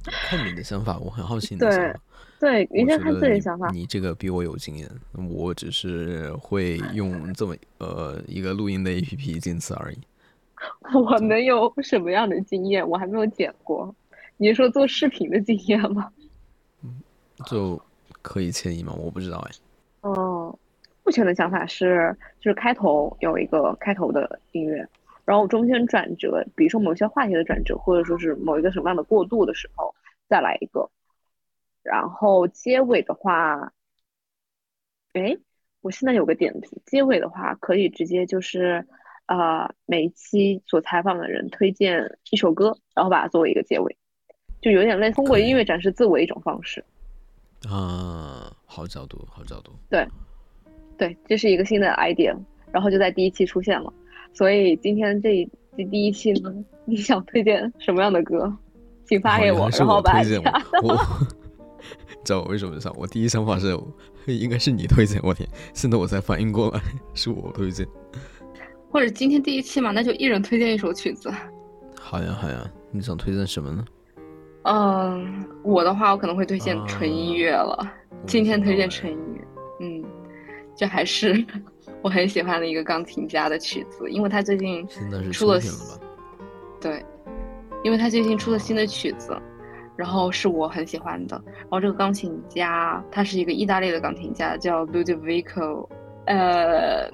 [0.04, 2.00] 看你的想法，我很好奇你的想法。
[2.38, 3.70] 对，你先看自己的想法。
[3.70, 4.88] 你这个比我有经验，
[5.30, 9.98] 我只是会用这么呃一个录音的 A P P，仅此而已。
[10.94, 12.88] 我能有什么样的经验？
[12.88, 13.94] 我还没有剪过。
[14.36, 16.12] 你是说做视频的经验吗？
[16.82, 17.00] 嗯
[17.46, 17.80] 就
[18.22, 18.92] 可以迁移吗？
[18.98, 19.50] 我不知道哎。
[20.02, 20.56] 嗯，
[21.04, 24.86] 目前的想法是，就是开头有一个开头的音乐，
[25.24, 29.94] 然后中间转折，比如说某些话题的转折，或者说是某一个什么样的过渡的时候，
[30.28, 30.90] 再来一个。
[31.82, 33.72] 然后结尾的话，
[35.12, 35.36] 哎，
[35.80, 38.86] 我现在有个点子，结尾的话可以直接就是。
[39.26, 43.96] 呃，每一期所采访的人推荐一首歌，然后把它作为一个结尾，
[44.60, 46.84] 就有点类似通过音乐展示自我一种方式。
[47.68, 49.72] 啊，好角度，好角度。
[49.88, 50.06] 对，
[50.98, 52.36] 对，这是一个新的 idea，
[52.70, 53.90] 然后就在第一期出现了。
[54.34, 58.54] 所以今天这这第一期呢，你想推荐什么样的歌，
[59.06, 60.40] 请发给我，然后把它加。
[60.82, 60.94] 我
[62.24, 63.74] 知道我为什么想，我第一想法是
[64.26, 66.80] 应该是你推荐，我天，现在我才反应过来
[67.14, 67.86] 是我推荐。
[68.94, 71.28] 或者今天第一期嘛，那就一人推荐一首曲子。
[71.98, 73.84] 好呀好呀，你想推荐什么呢？
[74.62, 77.92] 嗯，我的话我可能会推荐纯音乐了。
[78.24, 79.44] 今天推荐纯音乐，
[79.80, 80.04] 嗯，
[80.76, 81.44] 这还是
[82.02, 84.86] 我很喜欢的一个钢琴家的曲子，因为他最近
[85.32, 85.58] 出了，
[86.80, 87.04] 对，
[87.82, 89.36] 因为他最近出了新的曲子，
[89.96, 91.34] 然后是我很喜欢的。
[91.46, 95.88] 然后这个钢琴家他是一个意大利的钢琴家，叫 Ludovico，
[96.26, 97.10] 呃。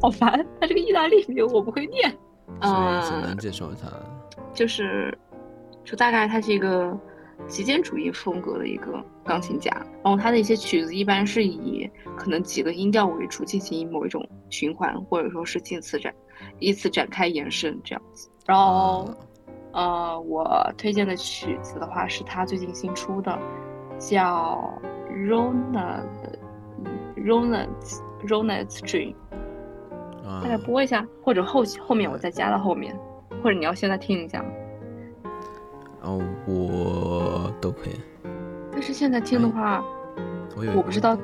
[0.00, 2.16] 好烦，他这个意大利名我不会念。
[2.60, 3.86] 啊，简单介绍一下，
[4.54, 5.16] 就是，
[5.84, 6.96] 就大概他是一个
[7.48, 9.70] 极简主义风格的一个钢琴家，
[10.02, 16.14] 然后他的一些曲子一般是以可能几个音调为主进行某一种循环，或者说是近次展，
[16.60, 18.30] 依次展开延伸这样子。
[18.46, 19.10] 然后，
[19.72, 23.36] 呃，我推荐的曲子的话是他最近新出的，
[23.98, 24.72] 叫
[25.10, 26.06] Ronald
[27.16, 27.68] Ronald
[28.24, 29.14] Ronald Dream。
[30.42, 32.96] 大概播一下，或者后后面我再加到后面，
[33.42, 34.44] 或者你要现在听一下。
[36.02, 38.00] 哦，我都可以。
[38.72, 39.84] 但是现在听的话，
[40.56, 41.16] 我我不知道。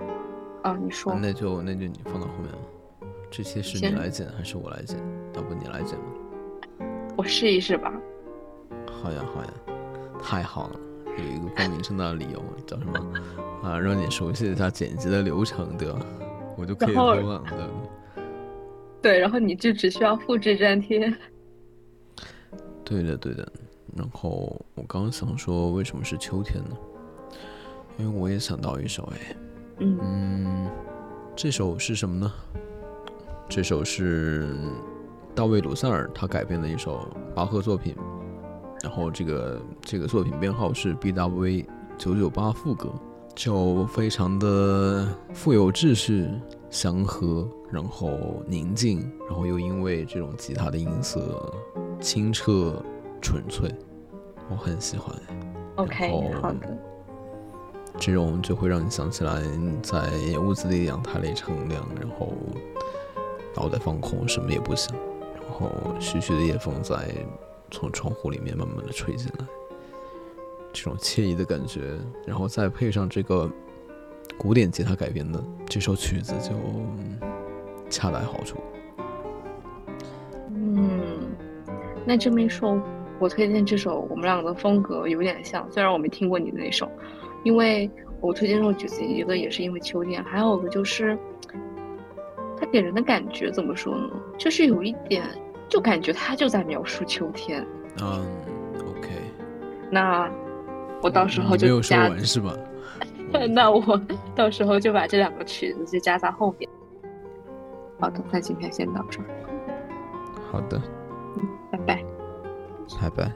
[0.63, 1.15] 啊，你说。
[1.15, 2.59] 那就那就你放到后面吧。
[3.31, 4.97] 这期是你来剪还是我来剪？
[5.35, 6.05] 要不你来剪吧。
[7.17, 7.93] 我试一试吧。
[8.91, 9.51] 好呀好呀，
[10.23, 10.81] 太好了，
[11.19, 13.13] 有一个光明正大的理由，叫什么？
[13.63, 15.99] 啊，让你熟悉一下剪辑的流程，对吧？
[16.57, 17.59] 我就可以播了，对。
[19.03, 21.13] 对，然后你就只需要复制粘贴。
[22.85, 23.47] 对的，对的。
[23.97, 26.77] 然后我刚刚想说，为什么是秋天呢？
[27.99, 29.37] 因为我也想到一首，哎，
[29.81, 30.71] 嗯，
[31.37, 32.33] 这首是什么呢？
[33.49, 34.57] 这首是
[35.35, 37.95] 大卫·鲁塞尔他改编的一首巴赫作品，
[38.83, 41.65] 然后这个这个作品编号是 B W
[41.99, 42.91] 九九八副歌，
[43.35, 46.31] 就非常的富有秩序。
[46.73, 51.55] 祥和，然后宁静，然后又因为这种吉他的音色
[52.01, 52.83] 清澈
[53.21, 53.71] 纯粹，
[54.49, 55.15] 我很喜欢。
[55.77, 56.79] OK，好的。
[57.99, 59.43] 这种就会让你想起来
[59.83, 62.33] 在屋子里阳台里乘凉，然后
[63.55, 64.97] 脑袋放空，什么也不想，
[65.35, 65.71] 然后
[66.01, 67.15] 徐徐的夜风在
[67.71, 69.45] 从窗户里面慢慢的吹进来，
[70.73, 73.51] 这种惬意的感觉，然后再配上这个。
[74.39, 76.53] 古典吉他改编的这首曲子就
[77.89, 78.59] 恰到好处。
[80.55, 81.31] 嗯，
[82.05, 82.81] 那这么一说，
[83.19, 85.67] 我推荐这首，我们两个的风格有点像。
[85.71, 86.91] 虽然我没听过你的那首，
[87.45, 87.91] 因为
[88.21, 91.17] 我推荐这首曲子，一个也是因为秋天，还有个就是
[92.59, 94.11] 它给人的感觉怎么说呢？
[94.39, 95.25] 就是有一点，
[95.69, 97.65] 就感觉它就在描述秋天。
[98.01, 98.25] 嗯
[98.79, 99.11] ，OK。
[99.91, 100.31] 那
[101.03, 102.57] 我到时候就加完是吧？
[103.51, 104.01] 那我
[104.35, 106.69] 到时候就把这两个曲子就加在后面。
[107.99, 109.27] 好的，那今天先到这儿。
[110.51, 110.81] 好的，
[111.71, 112.05] 拜拜，
[113.01, 113.33] 拜拜。